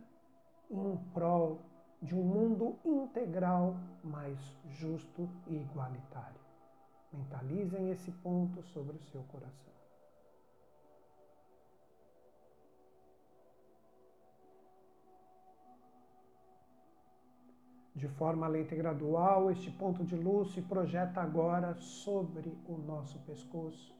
em 0.69 0.97
prol 1.13 1.59
de 2.01 2.15
um 2.15 2.23
mundo 2.23 2.77
integral 2.85 3.75
mais 4.03 4.37
justo 4.69 5.29
e 5.47 5.55
igualitário. 5.55 6.39
Mentalizem 7.11 7.89
esse 7.89 8.11
ponto 8.11 8.61
sobre 8.63 8.95
o 8.95 9.03
seu 9.03 9.23
coração. 9.23 9.73
De 17.95 18.07
forma 18.07 18.47
lenta 18.47 18.73
e 18.73 18.77
gradual, 18.77 19.51
este 19.51 19.69
ponto 19.71 20.05
de 20.05 20.15
luz 20.15 20.53
se 20.53 20.61
projeta 20.61 21.19
agora 21.19 21.75
sobre 21.75 22.57
o 22.65 22.77
nosso 22.77 23.19
pescoço. 23.19 23.93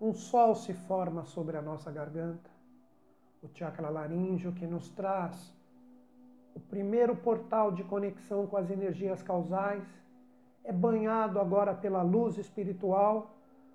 Um 0.00 0.14
sol 0.14 0.54
se 0.54 0.72
forma 0.72 1.24
sobre 1.24 1.56
a 1.58 1.60
nossa 1.60 1.90
garganta. 1.90 2.48
O 3.42 3.48
chakra 3.48 3.90
laríngeo 3.90 4.54
que 4.54 4.66
nos 4.66 4.88
traz 4.88 5.52
o 6.58 6.60
primeiro 6.68 7.14
portal 7.14 7.70
de 7.70 7.84
conexão 7.84 8.44
com 8.44 8.56
as 8.56 8.68
energias 8.68 9.22
causais, 9.22 9.84
é 10.64 10.72
banhado 10.72 11.40
agora 11.40 11.72
pela 11.72 12.02
luz 12.02 12.36
espiritual, 12.36 13.30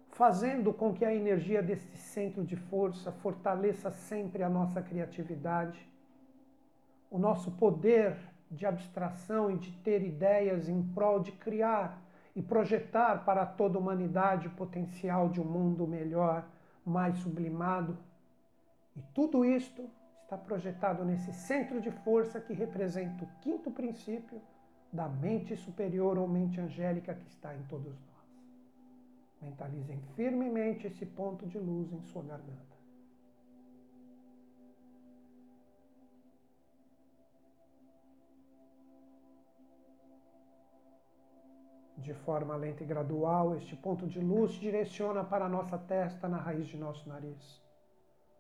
fazendo 0.10 0.74
com 0.74 0.94
que 0.94 1.06
a 1.06 1.16
energia 1.16 1.64
deste 1.64 1.98
centro 1.98 2.44
de 2.44 2.58
força 2.58 3.10
fortaleça 3.12 3.90
sempre 3.90 4.44
a 4.44 4.50
nossa 4.50 4.82
criatividade, 4.82 5.80
o 7.10 7.18
nosso 7.18 7.52
poder 7.52 8.18
de 8.52 8.66
abstração 8.66 9.50
e 9.50 9.58
de 9.58 9.72
ter 9.78 10.04
ideias 10.04 10.68
em 10.68 10.84
prol 10.94 11.22
de 11.22 11.32
criar 11.32 12.02
e 12.36 12.42
projetar 12.42 13.24
para 13.24 13.46
toda 13.46 13.78
a 13.78 13.82
humanidade 13.82 14.48
o 14.48 14.52
potencial 14.52 15.30
de 15.30 15.40
um 15.40 15.46
mundo 15.46 15.88
melhor, 15.88 16.46
mais 16.86 17.16
sublimado. 17.20 17.98
E 18.96 19.02
tudo 19.14 19.46
isto 19.46 19.90
está 20.24 20.38
projetado 20.38 21.06
nesse 21.06 21.32
centro 21.34 21.80
de 21.80 21.92
força 21.92 22.40
que 22.40 22.54
representa 22.54 23.24
o 23.24 23.28
quinto 23.42 23.70
princípio 23.70 24.42
da 24.92 25.08
mente 25.08 25.56
superior 25.56 26.18
ou 26.18 26.28
mente 26.28 26.60
angélica 26.60 27.14
que 27.14 27.28
está 27.28 27.56
em 27.56 27.64
todos 27.64 27.94
nós. 27.94 28.14
Mentalizem 29.42 30.00
firmemente 30.16 30.88
esse 30.88 31.06
ponto 31.06 31.46
de 31.46 31.60
luz 31.60 31.92
em 31.92 32.02
sua 32.04 32.24
garganta. 32.24 32.74
De 41.98 42.14
forma 42.14 42.56
lenta 42.56 42.84
e 42.84 42.86
gradual, 42.86 43.56
este 43.56 43.76
ponto 43.76 44.08
de 44.08 44.20
luz 44.20 44.54
direciona 44.54 45.24
para 45.24 45.46
a 45.46 45.50
nossa 45.50 45.78
testa 45.78 46.28
na 46.28 46.38
raiz 46.38 46.68
de 46.68 46.78
nosso 46.78 47.08
nariz. 47.08 47.62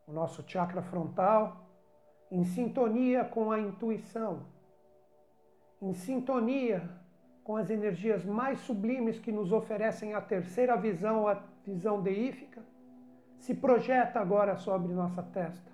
O 0.05 0.11
nosso 0.11 0.43
chakra 0.45 0.81
frontal 0.81 1.72
em 2.33 2.43
sintonia 2.43 3.23
com 3.23 3.51
a 3.51 3.59
intuição, 3.59 4.39
em 5.79 5.93
sintonia 5.93 6.89
com 7.43 7.55
as 7.55 7.69
energias 7.69 8.25
mais 8.25 8.57
sublimes 8.61 9.19
que 9.19 9.31
nos 9.31 9.51
oferecem 9.51 10.15
a 10.15 10.21
terceira 10.21 10.75
visão, 10.75 11.27
a 11.27 11.43
visão 11.63 12.01
deífica, 12.01 12.63
se 13.37 13.53
projeta 13.53 14.19
agora 14.19 14.55
sobre 14.55 14.91
nossa 14.91 15.21
testa, 15.21 15.71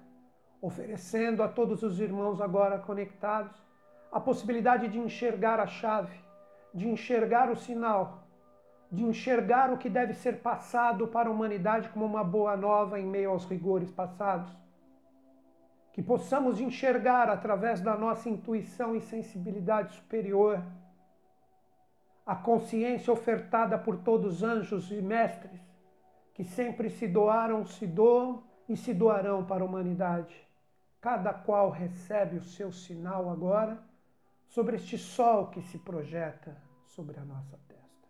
oferecendo 0.62 1.42
a 1.42 1.48
todos 1.48 1.82
os 1.82 1.98
irmãos 2.02 2.42
agora 2.42 2.78
conectados 2.78 3.56
a 4.12 4.20
possibilidade 4.20 4.90
de 4.90 5.00
enxergar 5.00 5.62
a 5.62 5.68
chave, 5.68 6.20
de 6.74 6.90
enxergar 6.90 7.50
o 7.50 7.56
sinal, 7.56 8.28
de 8.92 9.06
enxergar 9.06 9.72
o 9.72 9.78
que 9.78 9.90
deve 9.90 10.14
ser 10.14 10.42
passado 10.42 11.08
para 11.08 11.30
a 11.30 11.32
humanidade 11.32 11.88
como 11.88 12.04
uma 12.04 12.24
boa 12.24 12.58
nova 12.58 13.00
em 13.00 13.06
meio 13.06 13.30
aos 13.30 13.46
rigores 13.46 13.90
passados 13.90 14.60
que 16.00 16.04
possamos 16.04 16.62
enxergar 16.62 17.28
através 17.28 17.82
da 17.82 17.98
nossa 17.98 18.30
intuição 18.30 18.96
e 18.96 19.02
sensibilidade 19.02 19.96
superior 19.96 20.64
a 22.26 22.38
consciência 22.38 23.12
ofertada 23.12 23.78
por 23.78 23.98
todos 23.98 24.36
os 24.36 24.44
anjos 24.44 24.94
e 24.94 25.02
mestres 25.02 25.60
que 26.34 26.46
sempre 26.46 26.90
se 26.90 27.06
doaram, 27.06 27.66
se 27.66 27.86
doam 27.86 28.46
e 28.70 28.78
se 28.78 28.94
doarão 28.94 29.44
para 29.44 29.62
a 29.62 29.66
humanidade. 29.66 30.34
Cada 31.02 31.34
qual 31.34 31.70
recebe 31.70 32.38
o 32.38 32.44
seu 32.44 32.72
sinal 32.72 33.30
agora 33.30 33.78
sobre 34.48 34.78
este 34.78 34.98
sol 34.98 35.48
que 35.48 35.62
se 35.62 35.78
projeta 35.80 36.56
sobre 36.86 37.20
a 37.20 37.26
nossa 37.26 37.60
testa. 37.68 38.08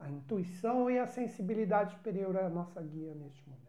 A 0.00 0.10
intuição 0.10 0.90
e 0.90 0.98
a 0.98 1.06
sensibilidade 1.06 1.92
superior 1.92 2.34
é 2.34 2.46
a 2.46 2.50
nossa 2.50 2.82
guia 2.82 3.14
neste 3.14 3.48
momento. 3.48 3.67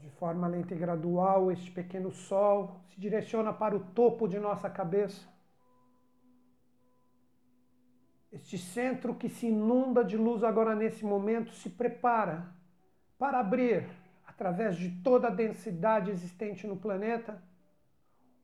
De 0.00 0.10
forma 0.10 0.46
lenta 0.46 0.74
e 0.74 0.78
gradual, 0.78 1.50
este 1.50 1.70
pequeno 1.70 2.10
sol 2.10 2.80
se 2.88 3.00
direciona 3.00 3.52
para 3.52 3.76
o 3.76 3.80
topo 3.80 4.28
de 4.28 4.38
nossa 4.38 4.68
cabeça. 4.68 5.26
Este 8.30 8.58
centro 8.58 9.14
que 9.14 9.28
se 9.28 9.46
inunda 9.46 10.04
de 10.04 10.16
luz 10.16 10.44
agora 10.44 10.74
nesse 10.74 11.04
momento 11.04 11.52
se 11.52 11.70
prepara 11.70 12.54
para 13.18 13.40
abrir, 13.40 13.88
através 14.26 14.76
de 14.76 14.90
toda 15.02 15.28
a 15.28 15.30
densidade 15.30 16.10
existente 16.10 16.66
no 16.66 16.76
planeta, 16.76 17.42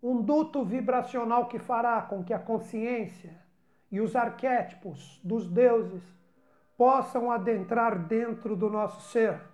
um 0.03 0.23
duto 0.23 0.65
vibracional 0.65 1.47
que 1.47 1.59
fará 1.59 2.01
com 2.03 2.25
que 2.25 2.33
a 2.33 2.39
consciência 2.39 3.39
e 3.91 4.01
os 4.01 4.17
arquétipos 4.17 5.21
dos 5.23 5.47
deuses 5.47 6.03
possam 6.77 7.31
adentrar 7.31 8.07
dentro 8.07 8.57
do 8.57 8.71
nosso 8.71 9.03
ser 9.11 9.52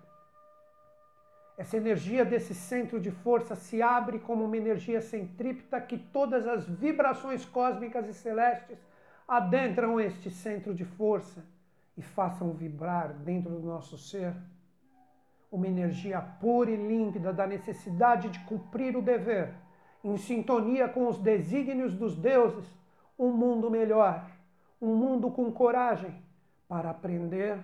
Essa 1.59 1.75
energia 1.75 2.23
desse 2.23 2.55
centro 2.55 3.01
de 3.01 3.11
força 3.11 3.53
se 3.53 3.81
abre 3.81 4.17
como 4.17 4.45
uma 4.45 4.55
energia 4.55 5.01
centrípeta 5.01 5.81
que 5.81 5.97
todas 5.97 6.47
as 6.47 6.65
vibrações 6.65 7.43
cósmicas 7.43 8.07
e 8.07 8.13
celestes 8.13 8.79
adentram 9.27 9.99
este 9.99 10.31
centro 10.31 10.73
de 10.73 10.85
força 10.85 11.43
e 11.97 12.01
façam 12.01 12.53
vibrar 12.53 13.11
dentro 13.11 13.51
do 13.51 13.67
nosso 13.67 13.97
ser 13.97 14.33
uma 15.51 15.67
energia 15.67 16.21
pura 16.21 16.71
e 16.71 16.77
límpida 16.77 17.33
da 17.33 17.45
necessidade 17.45 18.29
de 18.29 18.39
cumprir 18.45 18.95
o 18.95 19.01
dever, 19.01 19.53
em 20.01 20.15
sintonia 20.15 20.87
com 20.87 21.09
os 21.09 21.17
desígnios 21.17 21.93
dos 21.93 22.15
deuses, 22.15 22.73
um 23.17 23.33
mundo 23.33 23.69
melhor, 23.69 24.31
um 24.81 24.95
mundo 24.95 25.29
com 25.29 25.51
coragem 25.51 26.23
para 26.69 26.89
aprender 26.89 27.59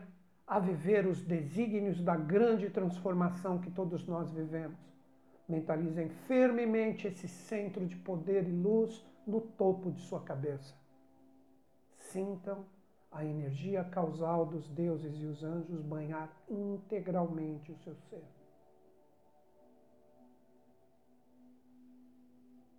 a 0.48 0.60
viver 0.60 1.08
os 1.08 1.22
desígnios 1.22 2.02
da 2.02 2.16
grande 2.16 2.70
transformação 2.70 3.60
que 3.60 3.72
todos 3.72 4.06
nós 4.06 4.32
vivemos. 4.32 4.78
Mentalizem 5.48 6.10
firmemente 6.28 7.08
esse 7.08 7.28
centro 7.28 7.86
de 7.86 7.96
poder 7.96 8.48
e 8.48 8.52
luz 8.52 9.06
no 9.26 9.42
topo 9.42 9.92
de 9.92 10.02
sua 10.02 10.22
cabeça. 10.22 10.74
Sintam 11.98 12.66
a 13.12 13.24
energia 13.24 13.84
causal 13.84 14.46
dos 14.46 14.70
deuses 14.70 15.20
e 15.20 15.26
os 15.26 15.44
anjos 15.44 15.82
banhar 15.82 16.30
integralmente 16.50 17.72
o 17.72 17.78
seu 17.78 17.96
ser. 17.96 18.24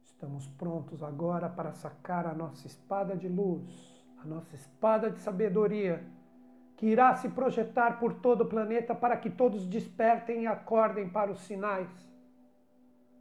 Estamos 0.04 0.46
prontos 0.46 1.02
agora 1.02 1.48
para 1.48 1.72
sacar 1.72 2.26
a 2.26 2.34
nossa 2.34 2.66
espada 2.66 3.16
de 3.16 3.28
luz, 3.28 4.04
a 4.18 4.24
nossa 4.24 4.54
espada 4.54 5.10
de 5.10 5.20
sabedoria, 5.20 6.04
que 6.76 6.86
irá 6.86 7.14
se 7.16 7.28
projetar 7.28 7.98
por 7.98 8.14
todo 8.14 8.42
o 8.42 8.46
planeta 8.46 8.94
para 8.94 9.16
que 9.16 9.30
todos 9.30 9.66
despertem 9.66 10.42
e 10.42 10.46
acordem 10.46 11.08
para 11.08 11.30
os 11.30 11.40
sinais. 11.40 11.88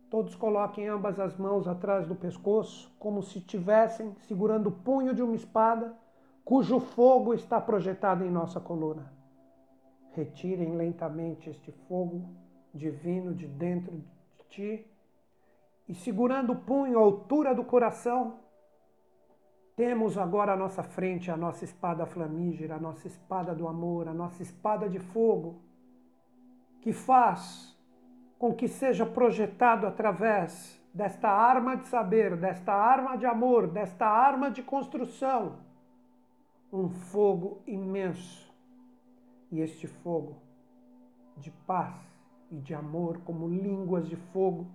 Todos 0.09 0.35
coloquem 0.35 0.87
ambas 0.87 1.19
as 1.19 1.35
mãos 1.37 1.67
atrás 1.67 2.07
do 2.07 2.15
pescoço, 2.15 2.93
como 2.99 3.23
se 3.23 3.39
estivessem 3.39 4.13
segurando 4.27 4.67
o 4.67 4.71
punho 4.71 5.13
de 5.13 5.21
uma 5.21 5.35
espada 5.35 5.95
cujo 6.43 6.79
fogo 6.79 7.33
está 7.33 7.59
projetado 7.59 8.23
em 8.23 8.29
nossa 8.29 8.59
coluna. 8.59 9.11
Retirem 10.13 10.75
lentamente 10.75 11.49
este 11.49 11.71
fogo 11.87 12.29
divino 12.71 13.33
de 13.33 13.47
dentro 13.47 13.97
de 13.97 14.05
ti 14.49 14.87
e, 15.89 15.95
segurando 15.95 16.53
o 16.53 16.55
punho 16.55 16.99
à 16.99 17.01
altura 17.01 17.55
do 17.55 17.63
coração, 17.63 18.39
temos 19.75 20.17
agora 20.17 20.53
à 20.53 20.55
nossa 20.55 20.83
frente 20.83 21.29
a 21.29 21.37
nossa 21.37 21.65
espada 21.65 22.05
flamígera, 22.05 22.75
a 22.75 22.79
nossa 22.79 23.07
espada 23.07 23.53
do 23.53 23.67
amor, 23.67 24.07
a 24.07 24.13
nossa 24.13 24.41
espada 24.41 24.87
de 24.87 24.99
fogo, 24.99 25.61
que 26.81 26.93
faz 26.93 27.77
com 28.39 28.53
que 28.53 28.67
seja 28.67 29.05
projetado 29.05 29.85
através 29.85 30.79
desta 30.93 31.29
arma 31.29 31.75
de 31.75 31.87
saber, 31.87 32.37
desta 32.37 32.73
arma 32.73 33.17
de 33.17 33.25
amor, 33.25 33.67
desta 33.67 34.07
arma 34.07 34.49
de 34.49 34.63
construção 34.63 35.65
um 36.75 36.89
fogo 36.89 37.61
imenso. 37.65 38.53
E 39.51 39.61
este 39.61 39.87
fogo 39.87 40.35
de 41.37 41.51
paz 41.65 41.95
e 42.51 42.57
de 42.57 42.73
amor, 42.73 43.19
como 43.23 43.47
línguas 43.47 44.07
de 44.07 44.15
fogo, 44.15 44.67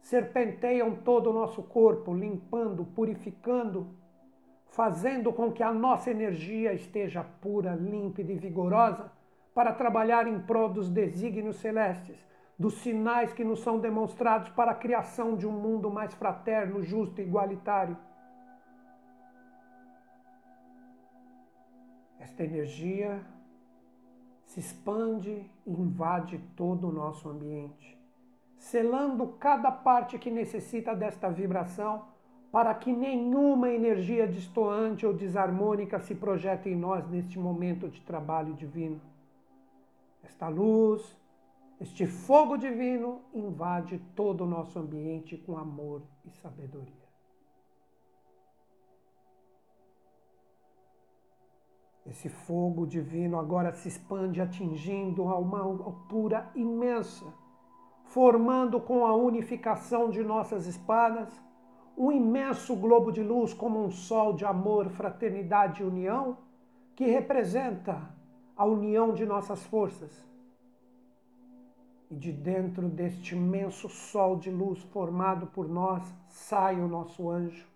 serpenteiam 0.00 0.96
todo 0.96 1.30
o 1.30 1.32
nosso 1.32 1.62
corpo, 1.62 2.14
limpando, 2.14 2.84
purificando, 2.84 3.88
fazendo 4.68 5.32
com 5.32 5.52
que 5.52 5.62
a 5.62 5.72
nossa 5.72 6.10
energia 6.10 6.72
esteja 6.72 7.24
pura, 7.40 7.74
límpida 7.74 8.32
e 8.32 8.36
vigorosa 8.36 9.10
para 9.54 9.72
trabalhar 9.72 10.26
em 10.26 10.38
prol 10.40 10.68
dos 10.68 10.90
desígnios 10.90 11.56
celestes, 11.56 12.16
dos 12.58 12.74
sinais 12.74 13.32
que 13.32 13.44
nos 13.44 13.60
são 13.60 13.78
demonstrados 13.78 14.48
para 14.50 14.72
a 14.72 14.74
criação 14.74 15.36
de 15.36 15.46
um 15.46 15.52
mundo 15.52 15.90
mais 15.90 16.12
fraterno, 16.14 16.82
justo 16.82 17.20
e 17.20 17.24
igualitário. 17.24 17.96
Esta 22.18 22.44
energia 22.44 23.20
se 24.44 24.60
expande 24.60 25.50
e 25.66 25.70
invade 25.70 26.38
todo 26.56 26.88
o 26.88 26.92
nosso 26.92 27.28
ambiente, 27.28 27.98
selando 28.58 29.28
cada 29.38 29.70
parte 29.70 30.18
que 30.18 30.30
necessita 30.30 30.94
desta 30.94 31.30
vibração 31.30 32.06
para 32.50 32.74
que 32.74 32.92
nenhuma 32.92 33.70
energia 33.70 34.26
distoante 34.26 35.04
ou 35.04 35.12
desarmônica 35.12 35.98
se 36.00 36.14
projete 36.14 36.68
em 36.68 36.76
nós 36.76 37.08
neste 37.08 37.38
momento 37.38 37.88
de 37.88 38.00
trabalho 38.00 38.54
divino. 38.54 39.00
Esta 40.22 40.48
luz, 40.48 41.16
este 41.80 42.06
fogo 42.06 42.56
divino 42.56 43.20
invade 43.34 43.98
todo 44.14 44.44
o 44.44 44.46
nosso 44.46 44.78
ambiente 44.78 45.36
com 45.36 45.58
amor 45.58 46.02
e 46.24 46.30
sabedoria. 46.30 47.06
Esse 52.06 52.28
fogo 52.28 52.86
divino 52.86 53.38
agora 53.38 53.72
se 53.72 53.88
expande, 53.88 54.40
atingindo 54.40 55.28
a 55.28 55.36
uma 55.36 55.60
altura 55.60 56.50
imensa, 56.54 57.26
formando 58.04 58.80
com 58.80 59.04
a 59.04 59.14
unificação 59.14 60.08
de 60.08 60.22
nossas 60.22 60.66
espadas 60.66 61.45
um 61.96 62.12
imenso 62.12 62.76
globo 62.76 63.10
de 63.10 63.22
luz 63.22 63.54
como 63.54 63.82
um 63.82 63.90
sol 63.90 64.34
de 64.34 64.44
amor, 64.44 64.88
fraternidade 64.90 65.82
e 65.82 65.86
união, 65.86 66.38
que 66.94 67.06
representa 67.06 68.00
a 68.56 68.64
união 68.64 69.12
de 69.12 69.24
nossas 69.24 69.64
forças. 69.64 70.10
E 72.10 72.14
de 72.14 72.32
dentro 72.32 72.88
deste 72.88 73.34
imenso 73.34 73.88
sol 73.88 74.36
de 74.36 74.50
luz 74.50 74.80
formado 74.84 75.46
por 75.46 75.68
nós 75.68 76.02
sai 76.28 76.80
o 76.80 76.86
nosso 76.86 77.28
anjo, 77.30 77.66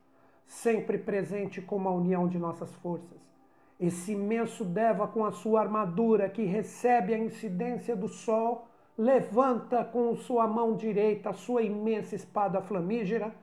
sempre 0.47 0.99
presente 0.99 1.61
como 1.61 1.89
a 1.89 1.93
união 1.93 2.29
de 2.29 2.39
nossas 2.39 2.73
forças 2.77 3.31
esse 3.81 4.13
imenso 4.13 4.63
Deva, 4.63 5.09
com 5.09 5.25
a 5.25 5.33
sua 5.33 5.63
armadura 5.63 6.29
que 6.29 6.45
recebe 6.45 7.15
a 7.15 7.19
incidência 7.19 7.97
do 7.97 8.09
sol, 8.09 8.69
levanta 8.97 9.83
com 9.83 10.15
sua 10.15 10.47
mão 10.47 10.77
direita 10.77 11.31
a 11.31 11.33
sua 11.33 11.63
imensa 11.63 12.15
espada 12.15 12.61
flamígera, 12.61 13.35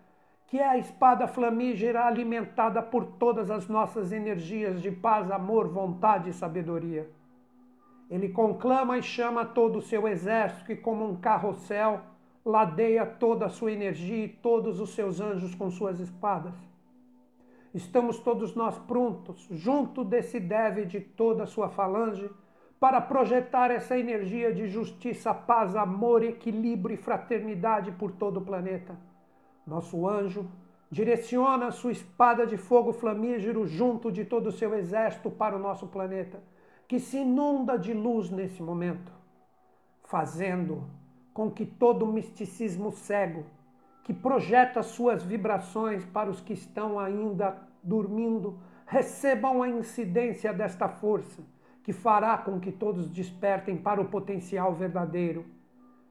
que 0.48 0.60
é 0.60 0.66
a 0.66 0.78
espada 0.78 1.28
flamígera 1.28 2.06
alimentada 2.06 2.82
por 2.82 3.06
todas 3.06 3.52
as 3.52 3.68
nossas 3.68 4.14
energias 4.14 4.82
de 4.82 4.90
paz, 4.90 5.30
amor, 5.30 5.68
vontade 5.68 6.30
e 6.30 6.34
sabedoria. 6.34 7.10
Ele 8.10 8.30
conclama 8.30 8.98
e 8.98 9.04
chama 9.04 9.46
todo 9.46 9.80
o 9.80 9.82
seu 9.82 10.08
exército, 10.08 10.66
que, 10.66 10.76
como 10.78 11.06
um 11.06 11.18
carrossel, 11.18 12.00
ladeia 12.46 13.06
toda 13.06 13.48
a 13.48 13.50
sua 13.50 13.74
energia 13.74 14.24
e 14.24 14.30
todos 14.30 14.80
os 14.80 14.92
seus 14.92 15.20
anjos 15.20 15.54
com 15.54 15.70
suas 15.70 16.00
espadas. 16.00 16.56
Estamos 17.74 18.18
todos 18.20 18.56
nós 18.56 18.78
prontos, 18.80 19.46
junto 19.52 20.02
desse 20.06 20.40
deve 20.40 20.86
de 20.86 21.02
toda 21.02 21.44
a 21.44 21.48
sua 21.48 21.68
falange, 21.68 22.30
para 22.80 23.02
projetar 23.02 23.70
essa 23.70 24.00
energia 24.00 24.54
de 24.54 24.70
justiça, 24.70 25.34
paz, 25.34 25.76
amor, 25.76 26.24
equilíbrio 26.24 26.94
e 26.94 26.98
fraternidade 26.98 27.92
por 27.92 28.14
todo 28.14 28.38
o 28.38 28.46
planeta. 28.46 28.96
Nosso 29.68 30.08
anjo 30.08 30.50
direciona 30.90 31.72
sua 31.72 31.92
espada 31.92 32.48
de 32.48 32.56
fogo 32.56 32.94
flamígero 32.94 33.68
junto 33.68 34.10
de 34.10 34.24
todo 34.24 34.48
o 34.48 34.52
seu 34.52 34.74
exército 34.74 35.30
para 35.30 35.58
o 35.58 35.60
nosso 35.60 35.88
planeta, 35.88 36.42
que 36.88 36.98
se 37.00 37.18
inunda 37.18 37.78
de 37.78 37.94
luz 37.94 38.32
nesse 38.32 38.64
momento, 38.64 39.12
fazendo 40.06 40.86
com 41.34 41.52
que 41.52 41.66
todo 41.66 42.06
o 42.06 42.14
misticismo 42.14 42.94
cego, 42.94 43.44
que 44.06 44.14
projeta 44.14 44.82
suas 44.82 45.22
vibrações 45.22 46.06
para 46.06 46.30
os 46.30 46.40
que 46.40 46.54
estão 46.54 46.98
ainda 46.98 47.58
dormindo, 47.84 48.58
recebam 48.86 49.62
a 49.62 49.68
incidência 49.68 50.54
desta 50.54 50.88
força, 50.88 51.44
que 51.84 51.92
fará 51.92 52.38
com 52.38 52.58
que 52.58 52.72
todos 52.72 53.10
despertem 53.10 53.76
para 53.76 54.00
o 54.00 54.06
potencial 54.06 54.74
verdadeiro. 54.74 55.57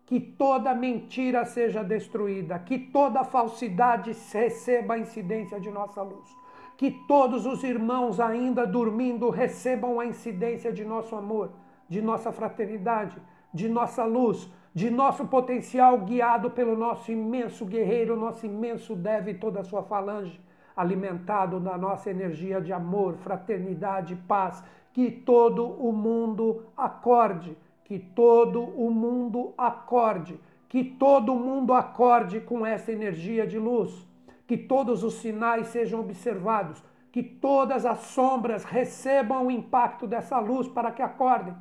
Que 0.06 0.20
toda 0.20 0.74
mentira 0.74 1.44
seja 1.44 1.82
destruída, 1.82 2.58
que 2.58 2.78
toda 2.78 3.24
falsidade 3.24 4.16
receba 4.32 4.94
a 4.94 4.98
incidência 4.98 5.60
de 5.60 5.70
nossa 5.70 6.00
luz. 6.00 6.28
Que 6.76 6.90
todos 7.08 7.44
os 7.44 7.62
irmãos 7.64 8.20
ainda 8.20 8.66
dormindo 8.66 9.28
recebam 9.28 9.98
a 10.00 10.06
incidência 10.06 10.72
de 10.72 10.84
nosso 10.84 11.14
amor, 11.16 11.50
de 11.88 12.00
nossa 12.00 12.30
fraternidade, 12.32 13.16
de 13.52 13.68
nossa 13.68 14.04
luz, 14.04 14.48
de 14.72 14.90
nosso 14.90 15.26
potencial 15.26 15.98
guiado 15.98 16.50
pelo 16.50 16.76
nosso 16.76 17.10
imenso 17.10 17.64
guerreiro, 17.64 18.16
nosso 18.16 18.46
imenso 18.46 18.94
deve 18.94 19.34
toda 19.34 19.60
a 19.60 19.64
sua 19.64 19.82
falange 19.82 20.40
alimentado 20.76 21.58
na 21.58 21.78
nossa 21.78 22.10
energia 22.10 22.60
de 22.60 22.72
amor, 22.72 23.14
fraternidade 23.16 24.14
paz, 24.28 24.62
que 24.92 25.10
todo 25.10 25.66
o 25.66 25.90
mundo 25.90 26.64
acorde, 26.76 27.56
que 27.86 28.00
todo 28.00 28.60
o 28.60 28.90
mundo 28.90 29.54
acorde, 29.56 30.40
que 30.68 30.82
todo 30.82 31.36
mundo 31.36 31.72
acorde 31.72 32.40
com 32.40 32.66
essa 32.66 32.90
energia 32.90 33.46
de 33.46 33.60
luz, 33.60 34.04
que 34.44 34.56
todos 34.56 35.04
os 35.04 35.14
sinais 35.14 35.68
sejam 35.68 36.00
observados, 36.00 36.82
que 37.12 37.22
todas 37.22 37.86
as 37.86 37.98
sombras 37.98 38.64
recebam 38.64 39.46
o 39.46 39.50
impacto 39.52 40.04
dessa 40.04 40.40
luz 40.40 40.66
para 40.66 40.90
que 40.90 41.00
acordem, 41.00 41.54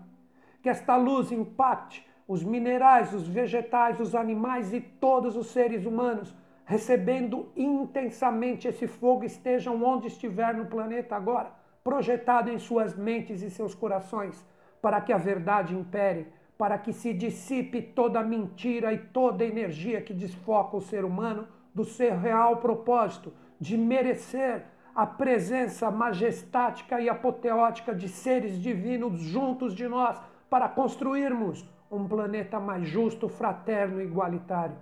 que 0.64 0.68
esta 0.68 0.96
luz 0.96 1.32
impacte 1.32 2.04
os 2.28 2.44
minerais, 2.44 3.14
os 3.14 3.28
vegetais, 3.28 4.00
os 4.00 4.16
animais 4.16 4.74
e 4.74 4.82
todos 4.82 5.38
os 5.38 5.52
seres 5.52 5.86
humanos, 5.86 6.36
recebendo 6.66 7.52
intensamente 7.56 8.68
esse 8.68 8.88
fogo, 8.88 9.26
estejam 9.26 9.84
onde 9.84 10.08
estiver 10.08 10.56
no 10.56 10.66
planeta 10.66 11.16
agora, 11.16 11.52
projetado 11.84 12.50
em 12.50 12.58
suas 12.58 12.96
mentes 12.96 13.44
e 13.44 13.52
seus 13.52 13.76
corações, 13.76 14.44
para 14.86 15.02
que 15.02 15.12
a 15.12 15.18
verdade 15.18 15.74
impere, 15.74 16.28
para 16.56 16.78
que 16.78 16.94
se 16.94 17.12
dissipe 17.12 17.82
toda 17.82 18.22
mentira 18.22 18.94
e 18.94 19.00
toda 19.00 19.44
energia 19.44 20.00
que 20.00 20.14
desfoca 20.14 20.78
o 20.78 20.80
ser 20.80 21.04
humano 21.04 21.48
do 21.74 21.84
seu 21.84 22.16
real 22.16 22.58
propósito 22.58 23.34
de 23.60 23.80
merecer 23.80 24.64
a 24.94 25.08
presença 25.08 25.90
majestática 25.90 27.02
e 27.02 27.10
apoteótica 27.10 27.96
de 27.96 28.08
seres 28.08 28.62
divinos 28.62 29.18
juntos 29.18 29.74
de 29.74 29.88
nós 29.88 30.22
para 30.52 30.70
construirmos 30.70 31.68
um 31.90 32.08
planeta 32.08 32.60
mais 32.60 32.88
justo, 32.88 33.28
fraterno 33.28 34.00
e 34.00 34.06
igualitário. 34.06 34.78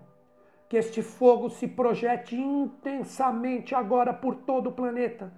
Que 0.67 0.75
este 0.75 1.01
fogo 1.01 1.49
se 1.49 1.65
projete 1.65 2.35
intensamente 2.35 3.73
agora 3.73 4.13
por 4.13 4.35
todo 4.35 4.67
o 4.67 4.73
planeta, 4.73 5.31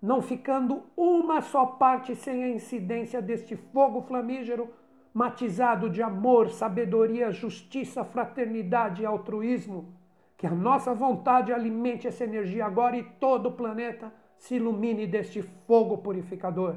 não 0.00 0.22
ficando 0.22 0.84
uma 0.96 1.40
só 1.40 1.66
parte 1.66 2.14
sem 2.14 2.44
a 2.44 2.48
incidência 2.48 3.20
deste 3.20 3.56
fogo 3.56 4.02
flamígero, 4.02 4.72
matizado 5.12 5.90
de 5.90 6.00
amor, 6.00 6.50
sabedoria, 6.50 7.32
justiça, 7.32 8.04
fraternidade 8.04 9.02
e 9.02 9.06
altruísmo. 9.06 9.92
Que 10.36 10.46
a 10.46 10.50
nossa 10.50 10.94
vontade 10.94 11.52
alimente 11.52 12.06
essa 12.06 12.22
energia 12.22 12.64
agora 12.64 12.96
e 12.96 13.02
todo 13.02 13.48
o 13.48 13.52
planeta 13.52 14.12
se 14.36 14.54
ilumine 14.54 15.04
deste 15.04 15.42
fogo 15.42 15.98
purificador. 15.98 16.76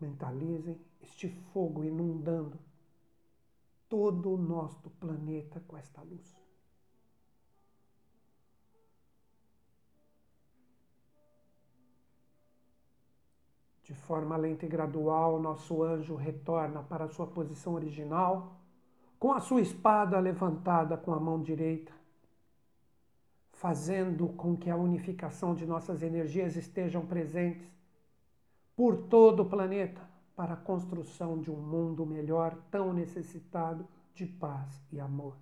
Mentalizem 0.00 0.80
este 1.00 1.28
fogo 1.52 1.84
inundando 1.84 2.58
todo 3.90 4.32
o 4.32 4.38
nosso 4.38 4.88
planeta 4.88 5.60
com 5.66 5.76
esta 5.76 6.00
luz. 6.00 6.40
De 13.82 13.92
forma 13.92 14.36
lenta 14.36 14.64
e 14.64 14.68
gradual, 14.68 15.40
nosso 15.40 15.82
anjo 15.82 16.14
retorna 16.14 16.80
para 16.84 17.08
sua 17.08 17.26
posição 17.26 17.74
original, 17.74 18.60
com 19.18 19.32
a 19.32 19.40
sua 19.40 19.60
espada 19.60 20.20
levantada 20.20 20.96
com 20.96 21.12
a 21.12 21.18
mão 21.18 21.42
direita, 21.42 21.92
fazendo 23.50 24.28
com 24.28 24.56
que 24.56 24.70
a 24.70 24.76
unificação 24.76 25.52
de 25.52 25.66
nossas 25.66 26.00
energias 26.00 26.56
estejam 26.56 27.04
presentes 27.04 27.68
por 28.76 29.08
todo 29.08 29.42
o 29.42 29.50
planeta 29.50 30.09
para 30.40 30.54
a 30.54 30.56
construção 30.56 31.38
de 31.38 31.50
um 31.50 31.60
mundo 31.60 32.06
melhor 32.06 32.56
tão 32.70 32.94
necessitado 32.94 33.86
de 34.14 34.24
paz 34.24 34.82
e 34.90 34.98
amor. 34.98 35.36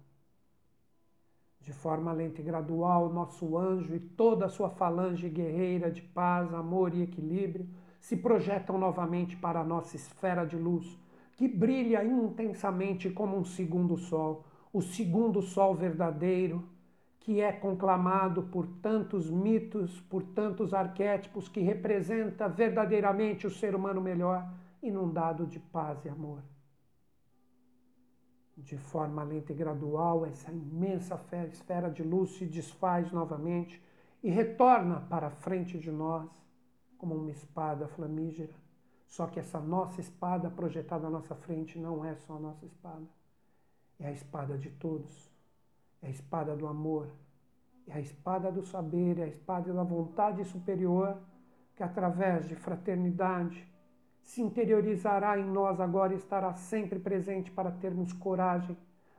De 1.61 1.73
forma 1.73 2.13
lenta 2.13 2.41
e 2.41 2.45
gradual, 2.45 3.09
nosso 3.09 3.57
anjo 3.57 3.95
e 3.95 4.01
toda 4.01 4.47
a 4.47 4.49
sua 4.49 4.71
falange 4.71 5.29
guerreira 5.29 5.89
de 5.89 6.03
paz, 6.03 6.53
amor 6.53 6.93
e 6.97 7.03
equilíbrio 7.03 7.69
se 8.01 8.17
projetam 8.17 8.77
novamente 8.77 9.37
para 9.37 9.61
a 9.61 9.65
nossa 9.65 9.95
esfera 9.95 10.45
de 10.45 10.57
luz, 10.57 10.99
que 11.37 11.47
brilha 11.47 12.05
intensamente 12.05 13.09
como 13.09 13.37
um 13.37 13.45
segundo 13.45 13.97
sol, 13.97 14.45
o 14.73 14.83
segundo 14.83 15.41
sol 15.43 15.77
verdadeiro 15.77 16.69
que 17.21 17.41
é 17.41 17.53
conclamado 17.53 18.45
por 18.45 18.67
tantos 18.83 19.31
mitos, 19.31 20.01
por 20.01 20.25
tantos 20.25 20.75
arquétipos, 20.75 21.49
que 21.49 21.61
representa 21.61 22.49
verdadeiramente 22.49 23.47
o 23.47 23.51
ser 23.51 23.77
humano 23.77 24.01
melhor, 24.01 24.45
inundado 24.83 25.47
de 25.47 25.59
paz 25.59 26.05
e 26.05 26.09
amor. 26.09 26.43
De 28.57 28.77
forma 28.77 29.23
lenta 29.23 29.53
e 29.53 29.55
gradual, 29.55 30.27
essa 30.27 30.51
imensa 30.51 31.21
esfera 31.51 31.91
de 31.91 32.03
luz 32.03 32.31
se 32.33 32.45
desfaz 32.45 33.13
novamente 33.13 33.83
e 34.23 34.31
retorna 34.31 35.01
para 35.01 35.29
a 35.29 35.31
frente 35.31 35.79
de 35.79 35.91
nós 35.91 36.29
como 36.97 37.15
uma 37.15 37.31
espada 37.31 37.87
flamígera. 37.87 38.55
Só 39.07 39.27
que 39.27 39.39
essa 39.39 39.61
nossa 39.61 40.01
espada 40.01 40.51
projetada 40.51 41.07
à 41.07 41.11
nossa 41.11 41.35
frente 41.35 41.79
não 41.79 42.05
é 42.05 42.15
só 42.17 42.37
a 42.37 42.41
nossa 42.41 42.67
espada, 42.67 43.07
é 43.99 44.09
a 44.09 44.13
espada 44.13 44.59
de 44.59 44.71
todos 44.71 45.31
é 46.03 46.07
a 46.07 46.11
espada 46.11 46.57
do 46.57 46.67
amor, 46.67 47.09
é 47.87 47.95
a 47.95 48.01
espada 48.01 48.53
do 48.53 48.63
saber, 48.63 49.19
é 49.19 49.25
a 49.25 49.29
espada 49.29 49.73
da 49.73 49.83
vontade 49.83 50.45
superior 50.45 51.17
que, 51.75 51.83
através 51.83 52.49
de 52.49 52.55
fraternidade, 52.55 53.67
se 54.29 54.43
interiorizará 54.43 55.39
em 55.39 55.45
nós 55.51 55.81
agora 55.81 56.13
e 56.13 56.17
estará 56.17 56.53
sempre 56.53 56.99
presente 56.99 57.51
para 57.51 57.71
termos 57.71 58.13
coragem, 58.13 58.77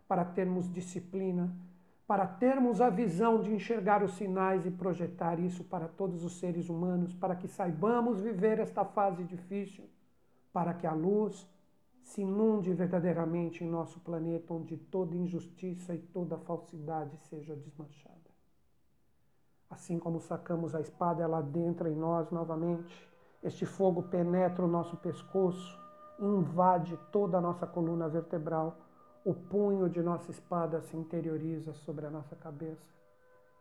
para 0.08 0.24
termos 0.24 0.72
disciplina, 0.72 1.52
para 2.06 2.28
termos 2.28 2.80
a 2.80 2.92
visão 2.92 3.42
de 3.42 3.52
enxergar 3.52 4.04
os 4.04 4.14
sinais 4.14 4.68
e 4.68 4.72
projetar 4.72 5.40
isso 5.40 5.64
para 5.64 5.88
todos 5.88 6.24
os 6.24 6.34
seres 6.38 6.70
humanos, 6.70 7.12
para 7.16 7.36
que 7.36 7.48
saibamos 7.48 8.22
viver 8.22 8.60
esta 8.60 8.86
fase 8.86 9.24
difícil, 9.24 9.90
para 10.54 10.76
que 10.76 10.86
a 10.86 10.94
luz 10.94 11.50
se 12.04 12.22
inunde 12.22 12.72
verdadeiramente 12.72 13.64
em 13.64 13.68
nosso 13.68 14.00
planeta, 14.02 14.54
onde 14.54 14.78
toda 14.78 15.16
injustiça 15.16 15.96
e 15.96 16.00
toda 16.00 16.38
falsidade 16.38 17.18
seja 17.18 17.56
desmanchada. 17.56 18.30
Assim 19.68 19.98
como 19.98 20.22
sacamos 20.22 20.76
a 20.76 20.82
espada, 20.82 21.24
ela 21.24 21.40
adentra 21.40 21.90
em 21.90 21.96
nós 21.96 22.30
novamente. 22.30 23.09
Este 23.42 23.66
fogo 23.66 24.04
penetra 24.04 24.66
o 24.66 24.68
nosso 24.68 24.98
pescoço, 24.98 25.80
invade 26.20 26.98
toda 27.12 27.38
a 27.38 27.42
nossa 27.42 27.66
coluna 27.66 28.10
vertebral. 28.10 28.78
O 29.24 29.34
punho 29.34 29.90
de 29.90 30.02
nossa 30.02 30.32
espada 30.32 30.82
se 30.82 30.98
interioriza 30.98 31.74
sobre 31.74 32.06
a 32.06 32.10
nossa 32.10 32.36
cabeça. 32.36 32.86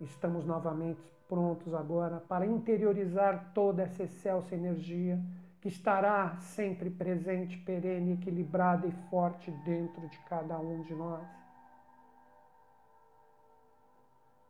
Estamos 0.01 0.45
novamente 0.45 1.01
prontos 1.29 1.75
agora 1.75 2.21
para 2.29 2.47
interiorizar 2.47 3.53
toda 3.55 3.83
essa 3.83 4.03
excelsa 4.03 4.55
energia 4.55 5.21
que 5.61 5.69
estará 5.69 6.37
sempre 6.37 6.89
presente, 6.89 7.59
perene, 7.59 8.15
equilibrada 8.15 8.87
e 8.87 8.93
forte 9.11 9.51
dentro 9.65 10.09
de 10.09 10.19
cada 10.21 10.59
um 10.59 10.83
de 10.83 10.95
nós. 10.95 11.27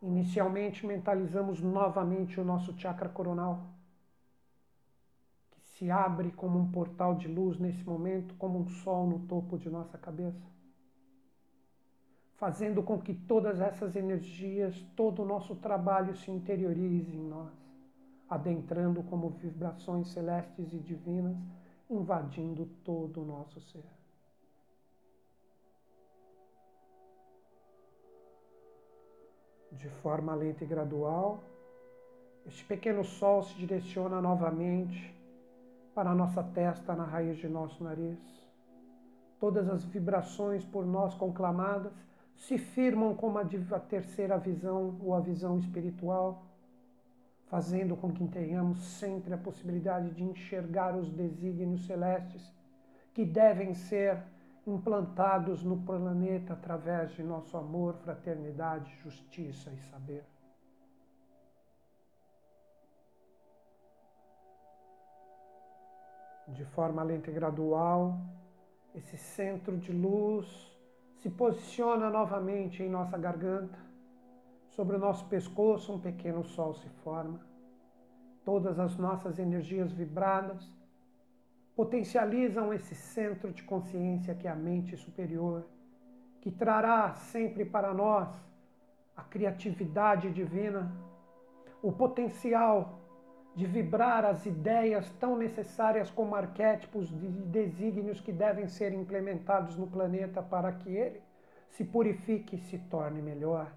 Inicialmente 0.00 0.86
mentalizamos 0.86 1.60
novamente 1.60 2.40
o 2.40 2.44
nosso 2.44 2.72
chakra 2.78 3.08
coronal, 3.08 3.66
se 5.78 5.90
abre 5.90 6.30
como 6.32 6.58
um 6.58 6.70
portal 6.70 7.14
de 7.14 7.28
luz 7.28 7.58
nesse 7.58 7.84
momento, 7.84 8.34
como 8.34 8.58
um 8.58 8.68
sol 8.68 9.06
no 9.06 9.20
topo 9.20 9.56
de 9.56 9.70
nossa 9.70 9.96
cabeça, 9.96 10.46
fazendo 12.36 12.82
com 12.82 12.98
que 13.00 13.14
todas 13.14 13.60
essas 13.60 13.96
energias, 13.96 14.78
todo 14.94 15.22
o 15.22 15.26
nosso 15.26 15.56
trabalho 15.56 16.14
se 16.16 16.30
interiorize 16.30 17.16
em 17.16 17.22
nós 17.22 17.68
adentrando 18.28 19.02
como 19.04 19.30
vibrações 19.30 20.08
celestes 20.08 20.72
e 20.72 20.78
divinas, 20.78 21.36
invadindo 21.88 22.66
todo 22.84 23.22
o 23.22 23.24
nosso 23.24 23.60
ser. 23.60 23.84
De 29.72 29.88
forma 29.88 30.34
lenta 30.34 30.64
e 30.64 30.66
gradual, 30.66 31.42
este 32.44 32.64
pequeno 32.64 33.04
sol 33.04 33.42
se 33.42 33.54
direciona 33.54 34.20
novamente 34.20 35.14
para 35.98 36.12
a 36.12 36.14
nossa 36.14 36.44
testa, 36.44 36.94
na 36.94 37.02
raiz 37.02 37.38
de 37.38 37.48
nosso 37.48 37.82
nariz. 37.82 38.20
Todas 39.40 39.68
as 39.68 39.84
vibrações 39.84 40.64
por 40.64 40.86
nós 40.86 41.12
conclamadas 41.16 41.92
se 42.36 42.56
firmam 42.56 43.16
como 43.16 43.36
a 43.36 43.44
terceira 43.80 44.38
visão 44.38 44.96
ou 45.02 45.12
a 45.12 45.18
visão 45.18 45.58
espiritual 45.58 46.46
fazendo 47.48 47.96
com 47.96 48.12
que 48.12 48.24
tenhamos 48.28 48.78
sempre 48.78 49.34
a 49.34 49.38
possibilidade 49.38 50.10
de 50.10 50.22
enxergar 50.22 50.94
os 50.94 51.10
desígnios 51.10 51.84
celestes 51.84 52.54
que 53.12 53.24
devem 53.24 53.74
ser 53.74 54.22
implantados 54.64 55.64
no 55.64 55.78
planeta 55.78 56.52
através 56.52 57.10
de 57.10 57.24
nosso 57.24 57.56
amor, 57.56 57.96
fraternidade, 58.04 58.94
justiça 59.02 59.72
e 59.72 59.80
saber. 59.90 60.22
De 66.48 66.64
forma 66.64 67.02
lenta 67.02 67.30
e 67.30 67.34
gradual, 67.34 68.18
esse 68.94 69.16
centro 69.16 69.76
de 69.76 69.92
luz 69.92 70.46
se 71.16 71.28
posiciona 71.30 72.10
novamente 72.10 72.82
em 72.82 72.88
nossa 72.88 73.16
garganta 73.18 73.88
Sobre 74.78 74.94
o 74.94 74.98
nosso 75.00 75.24
pescoço, 75.26 75.92
um 75.92 75.98
pequeno 75.98 76.44
sol 76.44 76.72
se 76.72 76.88
forma. 77.02 77.40
Todas 78.44 78.78
as 78.78 78.96
nossas 78.96 79.36
energias 79.36 79.90
vibradas 79.90 80.72
potencializam 81.74 82.72
esse 82.72 82.94
centro 82.94 83.52
de 83.52 83.64
consciência 83.64 84.36
que 84.36 84.46
é 84.46 84.50
a 84.52 84.54
mente 84.54 84.96
superior, 84.96 85.66
que 86.40 86.52
trará 86.52 87.12
sempre 87.12 87.64
para 87.64 87.92
nós 87.92 88.28
a 89.16 89.24
criatividade 89.24 90.30
divina, 90.30 90.92
o 91.82 91.90
potencial 91.90 93.00
de 93.54 93.66
vibrar 93.66 94.24
as 94.24 94.46
ideias 94.46 95.10
tão 95.18 95.36
necessárias 95.36 96.10
como 96.10 96.34
arquétipos 96.34 97.08
de 97.08 97.28
desígnios 97.28 98.20
que 98.20 98.32
devem 98.32 98.68
ser 98.68 98.92
implementados 98.92 99.76
no 99.76 99.86
planeta 99.86 100.42
para 100.42 100.72
que 100.72 100.90
ele 100.90 101.20
se 101.70 101.84
purifique 101.84 102.56
e 102.56 102.60
se 102.60 102.78
torne 102.78 103.20
melhor. 103.20 103.72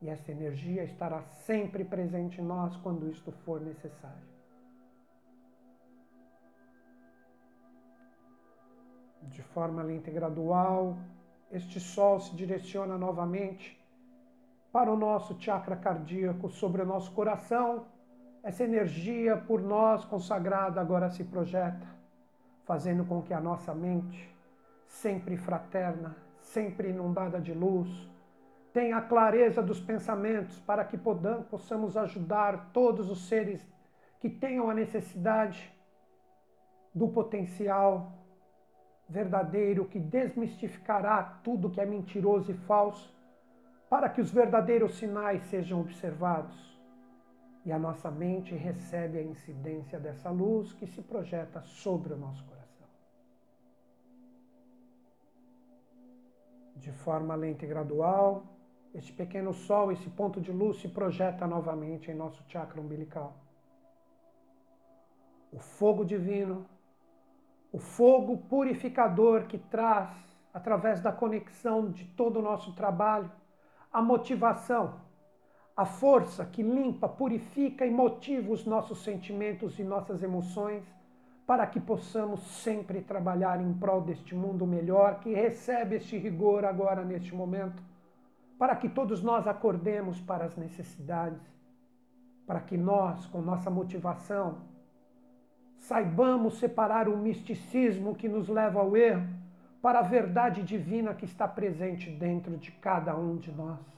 E 0.00 0.08
essa 0.08 0.30
energia 0.30 0.84
estará 0.84 1.22
sempre 1.22 1.84
presente 1.84 2.40
em 2.40 2.44
nós 2.44 2.76
quando 2.76 3.10
isto 3.10 3.32
for 3.32 3.60
necessário. 3.60 4.28
De 9.22 9.42
forma 9.42 9.82
lenta 9.82 10.08
e 10.08 10.12
gradual, 10.12 10.96
este 11.50 11.80
sol 11.80 12.20
se 12.20 12.34
direciona 12.36 12.96
novamente 12.96 13.76
para 14.70 14.90
o 14.90 14.96
nosso 14.96 15.36
chakra 15.40 15.76
cardíaco 15.76 16.48
sobre 16.48 16.82
o 16.82 16.86
nosso 16.86 17.10
coração 17.12 17.86
essa 18.42 18.64
energia 18.64 19.36
por 19.36 19.60
nós 19.60 20.04
consagrada 20.04 20.80
agora 20.80 21.10
se 21.10 21.24
projeta, 21.24 21.86
fazendo 22.64 23.04
com 23.04 23.22
que 23.22 23.34
a 23.34 23.40
nossa 23.40 23.74
mente, 23.74 24.34
sempre 24.86 25.36
fraterna, 25.36 26.16
sempre 26.40 26.90
inundada 26.90 27.40
de 27.40 27.52
luz, 27.52 28.08
tenha 28.72 28.98
a 28.98 29.02
clareza 29.02 29.62
dos 29.62 29.80
pensamentos 29.80 30.60
para 30.60 30.84
que 30.84 30.98
possamos 31.50 31.96
ajudar 31.96 32.70
todos 32.72 33.10
os 33.10 33.26
seres 33.26 33.66
que 34.20 34.28
tenham 34.28 34.70
a 34.70 34.74
necessidade 34.74 35.72
do 36.94 37.08
potencial 37.08 38.12
verdadeiro 39.08 39.86
que 39.86 39.98
desmistificará 39.98 41.40
tudo 41.42 41.70
que 41.70 41.80
é 41.80 41.86
mentiroso 41.86 42.52
e 42.52 42.54
falso, 42.54 43.14
para 43.88 44.08
que 44.08 44.20
os 44.20 44.30
verdadeiros 44.30 44.96
sinais 44.96 45.42
sejam 45.44 45.80
observados 45.80 46.77
e 47.68 47.72
a 47.72 47.78
nossa 47.78 48.10
mente 48.10 48.54
recebe 48.54 49.18
a 49.18 49.22
incidência 49.22 50.00
dessa 50.00 50.30
luz 50.30 50.72
que 50.72 50.86
se 50.86 51.02
projeta 51.02 51.60
sobre 51.60 52.14
o 52.14 52.16
nosso 52.16 52.42
coração. 52.46 52.86
De 56.76 56.90
forma 56.90 57.34
lenta 57.34 57.66
e 57.66 57.68
gradual, 57.68 58.46
este 58.94 59.12
pequeno 59.12 59.52
sol, 59.52 59.92
esse 59.92 60.08
ponto 60.08 60.40
de 60.40 60.50
luz 60.50 60.80
se 60.80 60.88
projeta 60.88 61.46
novamente 61.46 62.10
em 62.10 62.14
nosso 62.14 62.42
chakra 62.48 62.80
umbilical. 62.80 63.36
O 65.52 65.58
fogo 65.58 66.06
divino, 66.06 66.64
o 67.70 67.78
fogo 67.78 68.38
purificador 68.48 69.46
que 69.46 69.58
traz, 69.58 70.08
através 70.54 71.02
da 71.02 71.12
conexão 71.12 71.90
de 71.90 72.06
todo 72.06 72.38
o 72.38 72.42
nosso 72.42 72.74
trabalho, 72.74 73.30
a 73.92 74.00
motivação 74.00 75.06
a 75.78 75.84
força 75.84 76.44
que 76.44 76.60
limpa, 76.60 77.08
purifica 77.08 77.86
e 77.86 77.90
motiva 77.90 78.52
os 78.52 78.66
nossos 78.66 79.04
sentimentos 79.04 79.78
e 79.78 79.84
nossas 79.84 80.24
emoções, 80.24 80.82
para 81.46 81.64
que 81.68 81.78
possamos 81.78 82.40
sempre 82.64 83.00
trabalhar 83.00 83.60
em 83.60 83.72
prol 83.74 84.00
deste 84.00 84.34
mundo 84.34 84.66
melhor 84.66 85.20
que 85.20 85.32
recebe 85.32 85.94
este 85.94 86.18
rigor 86.18 86.64
agora 86.64 87.04
neste 87.04 87.32
momento, 87.32 87.80
para 88.58 88.74
que 88.74 88.88
todos 88.88 89.22
nós 89.22 89.46
acordemos 89.46 90.20
para 90.20 90.46
as 90.46 90.56
necessidades, 90.56 91.46
para 92.44 92.58
que 92.58 92.76
nós, 92.76 93.26
com 93.26 93.40
nossa 93.40 93.70
motivação, 93.70 94.58
saibamos 95.76 96.58
separar 96.58 97.08
o 97.08 97.16
misticismo 97.16 98.16
que 98.16 98.28
nos 98.28 98.48
leva 98.48 98.80
ao 98.80 98.96
erro 98.96 99.28
para 99.80 100.00
a 100.00 100.02
verdade 100.02 100.60
divina 100.64 101.14
que 101.14 101.24
está 101.24 101.46
presente 101.46 102.10
dentro 102.10 102.56
de 102.56 102.72
cada 102.72 103.16
um 103.16 103.36
de 103.36 103.52
nós. 103.52 103.97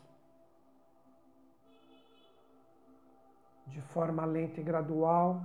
De 3.70 3.80
forma 3.80 4.24
lenta 4.24 4.60
e 4.60 4.64
gradual. 4.64 5.42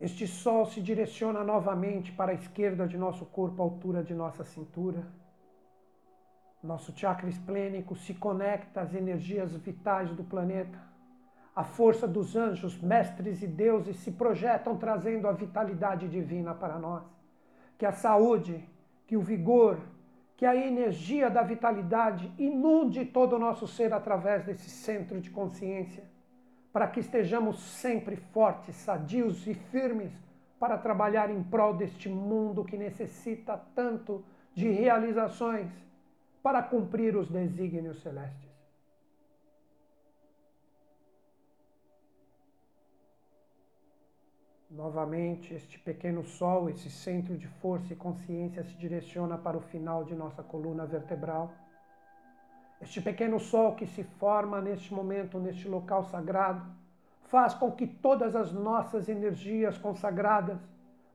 Este 0.00 0.26
sol 0.26 0.66
se 0.66 0.80
direciona 0.80 1.42
novamente 1.42 2.12
para 2.12 2.30
a 2.30 2.34
esquerda 2.34 2.86
de 2.86 2.96
nosso 2.96 3.24
corpo, 3.26 3.62
à 3.62 3.64
altura 3.64 4.02
de 4.02 4.14
nossa 4.14 4.44
cintura. 4.44 5.06
Nosso 6.62 6.92
chakra 6.96 7.28
esplênico 7.28 7.96
se 7.96 8.14
conecta 8.14 8.80
às 8.80 8.94
energias 8.94 9.52
vitais 9.56 10.10
do 10.10 10.22
planeta. 10.22 10.78
A 11.56 11.64
força 11.64 12.06
dos 12.06 12.36
anjos, 12.36 12.80
mestres 12.80 13.42
e 13.42 13.46
deuses 13.46 13.96
se 13.96 14.12
projetam 14.12 14.76
trazendo 14.76 15.26
a 15.26 15.32
vitalidade 15.32 16.06
divina 16.06 16.54
para 16.54 16.78
nós. 16.78 17.04
Que 17.76 17.86
a 17.86 17.92
saúde, 17.92 18.68
que 19.06 19.16
o 19.16 19.20
vigor, 19.20 19.78
que 20.36 20.46
a 20.46 20.54
energia 20.54 21.28
da 21.28 21.42
vitalidade 21.42 22.32
inunde 22.38 23.04
todo 23.04 23.34
o 23.34 23.38
nosso 23.38 23.66
ser 23.66 23.92
através 23.92 24.44
desse 24.44 24.70
centro 24.70 25.20
de 25.20 25.30
consciência 25.30 26.04
para 26.72 26.88
que 26.88 27.00
estejamos 27.00 27.60
sempre 27.60 28.16
fortes, 28.16 28.76
sadios 28.76 29.46
e 29.46 29.54
firmes 29.54 30.12
para 30.58 30.76
trabalhar 30.76 31.30
em 31.30 31.42
prol 31.42 31.74
deste 31.74 32.08
mundo 32.08 32.64
que 32.64 32.76
necessita 32.76 33.56
tanto 33.74 34.24
de 34.54 34.68
realizações 34.70 35.70
para 36.42 36.62
cumprir 36.62 37.16
os 37.16 37.30
desígnios 37.30 38.00
celestes. 38.02 38.48
Novamente, 44.70 45.54
este 45.54 45.78
pequeno 45.78 46.22
sol, 46.22 46.68
esse 46.68 46.90
centro 46.90 47.36
de 47.36 47.46
força 47.46 47.92
e 47.92 47.96
consciência 47.96 48.62
se 48.62 48.74
direciona 48.74 49.38
para 49.38 49.56
o 49.56 49.60
final 49.60 50.04
de 50.04 50.14
nossa 50.14 50.42
coluna 50.42 50.84
vertebral 50.84 51.52
este 52.80 53.00
pequeno 53.00 53.40
sol 53.40 53.74
que 53.74 53.86
se 53.86 54.04
forma 54.04 54.60
neste 54.60 54.94
momento, 54.94 55.38
neste 55.38 55.68
local 55.68 56.04
sagrado, 56.04 56.62
faz 57.24 57.52
com 57.54 57.72
que 57.72 57.86
todas 57.86 58.36
as 58.36 58.52
nossas 58.52 59.08
energias 59.08 59.76
consagradas 59.76 60.58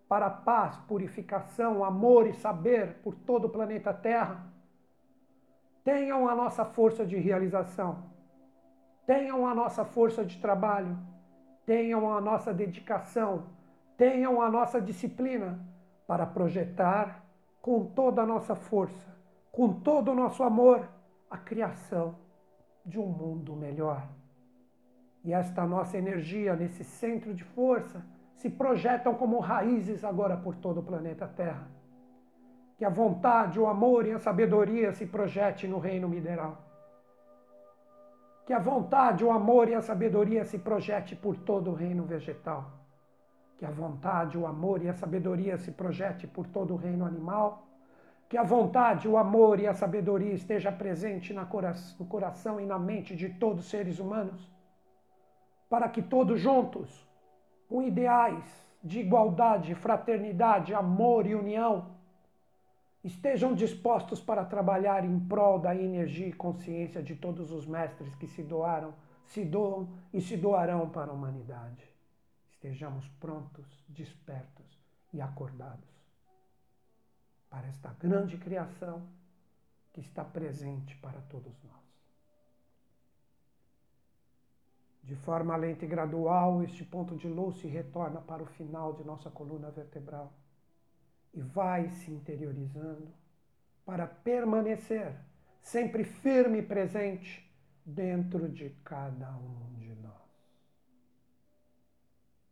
para 0.07 0.29
paz, 0.29 0.75
purificação, 0.87 1.83
amor 1.83 2.27
e 2.27 2.33
saber 2.33 2.95
por 3.03 3.15
todo 3.15 3.45
o 3.45 3.49
planeta 3.49 3.93
Terra 3.93 4.45
tenham 5.83 6.29
a 6.29 6.35
nossa 6.35 6.63
força 6.63 7.05
de 7.05 7.17
realização, 7.17 8.03
tenham 9.05 9.45
a 9.45 9.55
nossa 9.55 9.83
força 9.83 10.23
de 10.23 10.39
trabalho, 10.39 10.97
tenham 11.65 12.15
a 12.15 12.21
nossa 12.21 12.53
dedicação, 12.53 13.45
tenham 13.97 14.41
a 14.41 14.49
nossa 14.49 14.79
disciplina 14.79 15.59
para 16.07 16.25
projetar 16.25 17.25
com 17.61 17.85
toda 17.85 18.21
a 18.21 18.25
nossa 18.25 18.55
força, 18.55 19.13
com 19.51 19.73
todo 19.73 20.11
o 20.11 20.15
nosso 20.15 20.43
amor 20.43 20.87
a 21.33 21.37
criação 21.39 22.15
de 22.85 22.99
um 22.99 23.07
mundo 23.07 23.55
melhor. 23.55 24.07
E 25.23 25.33
esta 25.33 25.65
nossa 25.65 25.97
energia, 25.97 26.55
nesse 26.55 26.83
centro 26.83 27.33
de 27.33 27.43
força, 27.43 28.05
se 28.35 28.51
projetam 28.51 29.15
como 29.15 29.39
raízes 29.39 30.03
agora 30.03 30.37
por 30.37 30.55
todo 30.55 30.81
o 30.81 30.83
planeta 30.83 31.27
Terra. 31.27 31.67
Que 32.77 32.85
a 32.85 32.89
vontade, 32.89 33.59
o 33.59 33.65
amor 33.65 34.05
e 34.05 34.11
a 34.11 34.19
sabedoria 34.19 34.91
se 34.91 35.07
projete 35.07 35.67
no 35.67 35.79
reino 35.79 36.07
mineral. 36.07 36.55
Que 38.45 38.53
a 38.53 38.59
vontade, 38.59 39.25
o 39.25 39.31
amor 39.31 39.67
e 39.69 39.73
a 39.73 39.81
sabedoria 39.81 40.45
se 40.45 40.59
projete 40.59 41.15
por 41.15 41.35
todo 41.35 41.71
o 41.71 41.73
reino 41.73 42.03
vegetal. 42.03 42.71
Que 43.57 43.65
a 43.65 43.71
vontade, 43.71 44.37
o 44.37 44.45
amor 44.45 44.83
e 44.83 44.89
a 44.89 44.93
sabedoria 44.93 45.57
se 45.57 45.71
projete 45.71 46.27
por 46.27 46.45
todo 46.45 46.75
o 46.75 46.77
reino 46.77 47.05
animal 47.05 47.62
que 48.33 48.37
a 48.39 48.41
vontade, 48.41 49.07
o 49.07 49.15
amor 49.15 49.59
e 49.59 49.67
a 49.67 49.75
sabedoria 49.75 50.33
esteja 50.33 50.71
presente 50.71 51.31
no 51.31 52.05
coração 52.07 52.59
e 52.59 52.65
na 52.65 52.79
mente 52.79 53.15
de 53.15 53.29
todos 53.29 53.63
os 53.63 53.69
seres 53.69 53.99
humanos, 53.99 54.51
para 55.69 55.87
que 55.87 56.01
todos 56.01 56.41
juntos, 56.41 57.07
com 57.69 57.83
ideais 57.83 58.43
de 58.83 59.01
igualdade, 59.01 59.75
fraternidade, 59.75 60.73
amor 60.73 61.27
e 61.27 61.35
união, 61.35 61.91
estejam 63.03 63.53
dispostos 63.53 64.19
para 64.19 64.43
trabalhar 64.43 65.05
em 65.05 65.19
prol 65.19 65.59
da 65.59 65.75
energia 65.75 66.25
e 66.25 66.33
consciência 66.33 67.03
de 67.03 67.13
todos 67.13 67.51
os 67.51 67.67
mestres 67.67 68.15
que 68.15 68.25
se 68.25 68.41
doaram, 68.41 68.95
se 69.25 69.45
doam 69.45 69.89
e 70.11 70.19
se 70.19 70.35
doarão 70.35 70.89
para 70.89 71.11
a 71.11 71.13
humanidade. 71.13 71.87
Estejamos 72.49 73.07
prontos, 73.19 73.85
despertos 73.87 74.65
e 75.13 75.21
acordados 75.21 76.02
para 77.53 77.67
esta 77.67 77.93
grande 77.99 78.35
criação 78.35 79.07
que 79.91 80.01
está 80.01 80.25
presente 80.25 80.97
para 80.97 81.21
todos 81.21 81.53
nós. 81.63 81.83
De 85.03 85.15
forma 85.17 85.55
lenta 85.55 85.85
e 85.85 85.87
gradual, 85.87 86.63
este 86.63 86.83
ponto 86.83 87.15
de 87.15 87.27
luz 87.27 87.57
se 87.57 87.67
retorna 87.67 88.19
para 88.21 88.41
o 88.41 88.47
final 88.47 88.93
de 88.93 89.03
nossa 89.03 89.29
coluna 89.29 89.69
vertebral 89.69 90.33
e 91.31 91.43
vai 91.43 91.91
se 91.91 92.09
interiorizando 92.09 93.13
para 93.85 94.07
permanecer 94.07 95.15
sempre 95.61 96.03
firme 96.03 96.57
e 96.57 96.65
presente 96.65 97.47
dentro 97.85 98.49
de 98.49 98.71
cada 98.83 99.29
um 99.37 99.75
de 99.75 99.93
nós. 99.93 100.57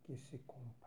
Que 0.03 0.15
se 0.15 0.37
cumpra. 0.37 0.80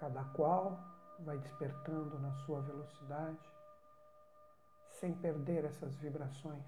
Cada 0.00 0.24
qual 0.24 0.80
vai 1.20 1.38
despertando 1.38 2.18
na 2.18 2.32
sua 2.46 2.62
velocidade, 2.62 3.38
sem 4.92 5.12
perder 5.14 5.66
essas 5.66 5.94
vibrações, 5.96 6.64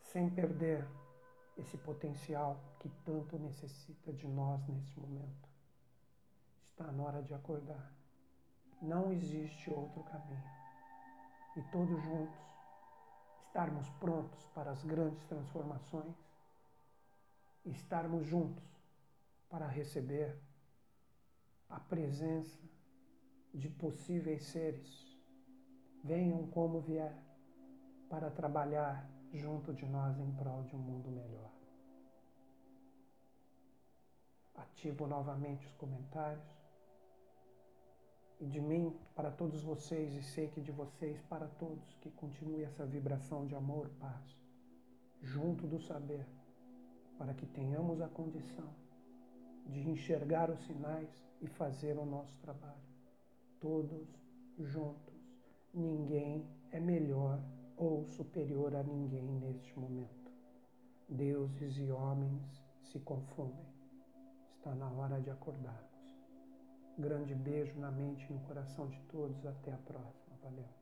sem 0.00 0.28
perder 0.28 0.84
esse 1.56 1.78
potencial 1.78 2.60
que 2.80 2.88
tanto 3.04 3.38
necessita 3.38 4.12
de 4.12 4.26
nós 4.26 4.66
neste 4.66 4.98
momento. 4.98 5.48
Está 6.70 6.90
na 6.90 7.02
hora 7.04 7.22
de 7.22 7.32
acordar. 7.32 7.92
Não 8.80 9.12
existe 9.12 9.70
outro 9.70 10.02
caminho. 10.02 10.42
E 11.56 11.62
todos 11.70 12.02
juntos 12.02 12.42
estarmos 13.46 13.88
prontos 14.00 14.46
para 14.54 14.70
as 14.70 14.82
grandes 14.82 15.22
transformações, 15.26 16.16
estarmos 17.66 18.26
juntos 18.26 18.64
para 19.50 19.66
receber 19.66 20.36
a 21.72 21.80
presença 21.80 22.58
de 23.54 23.68
possíveis 23.68 24.44
seres. 24.44 25.18
Venham 26.04 26.46
como 26.48 26.80
vier 26.80 27.16
para 28.10 28.30
trabalhar 28.30 29.08
junto 29.32 29.72
de 29.72 29.86
nós 29.86 30.18
em 30.18 30.30
prol 30.32 30.62
de 30.64 30.76
um 30.76 30.78
mundo 30.78 31.10
melhor. 31.10 31.50
Ativo 34.54 35.06
novamente 35.06 35.66
os 35.66 35.74
comentários. 35.74 36.44
E 38.38 38.46
de 38.46 38.60
mim 38.60 38.94
para 39.14 39.30
todos 39.30 39.62
vocês, 39.62 40.12
e 40.14 40.22
sei 40.22 40.48
que 40.48 40.60
de 40.60 40.72
vocês 40.72 41.22
para 41.22 41.46
todos, 41.46 41.94
que 42.00 42.10
continue 42.10 42.64
essa 42.64 42.84
vibração 42.84 43.46
de 43.46 43.54
amor, 43.54 43.88
paz, 44.00 44.36
junto 45.22 45.66
do 45.66 45.80
saber, 45.80 46.26
para 47.16 47.32
que 47.32 47.46
tenhamos 47.46 48.00
a 48.00 48.08
condição 48.08 48.68
de 49.66 49.88
enxergar 49.88 50.50
os 50.50 50.58
sinais 50.66 51.08
e 51.42 51.46
fazer 51.48 51.98
o 51.98 52.06
nosso 52.06 52.38
trabalho. 52.38 52.80
Todos 53.60 54.08
juntos. 54.58 55.12
Ninguém 55.74 56.46
é 56.70 56.78
melhor 56.78 57.42
ou 57.76 58.06
superior 58.06 58.74
a 58.76 58.82
ninguém 58.82 59.28
neste 59.40 59.78
momento. 59.78 60.30
Deuses 61.08 61.76
e 61.76 61.90
homens 61.90 62.64
se 62.84 63.00
confundem. 63.00 63.66
Está 64.56 64.74
na 64.74 64.90
hora 64.90 65.20
de 65.20 65.30
acordarmos. 65.30 65.90
Grande 66.96 67.34
beijo 67.34 67.78
na 67.80 67.90
mente 67.90 68.24
e 68.30 68.32
no 68.32 68.40
coração 68.40 68.88
de 68.88 69.00
todos. 69.10 69.44
Até 69.44 69.72
a 69.72 69.78
próxima. 69.78 70.36
Valeu. 70.42 70.81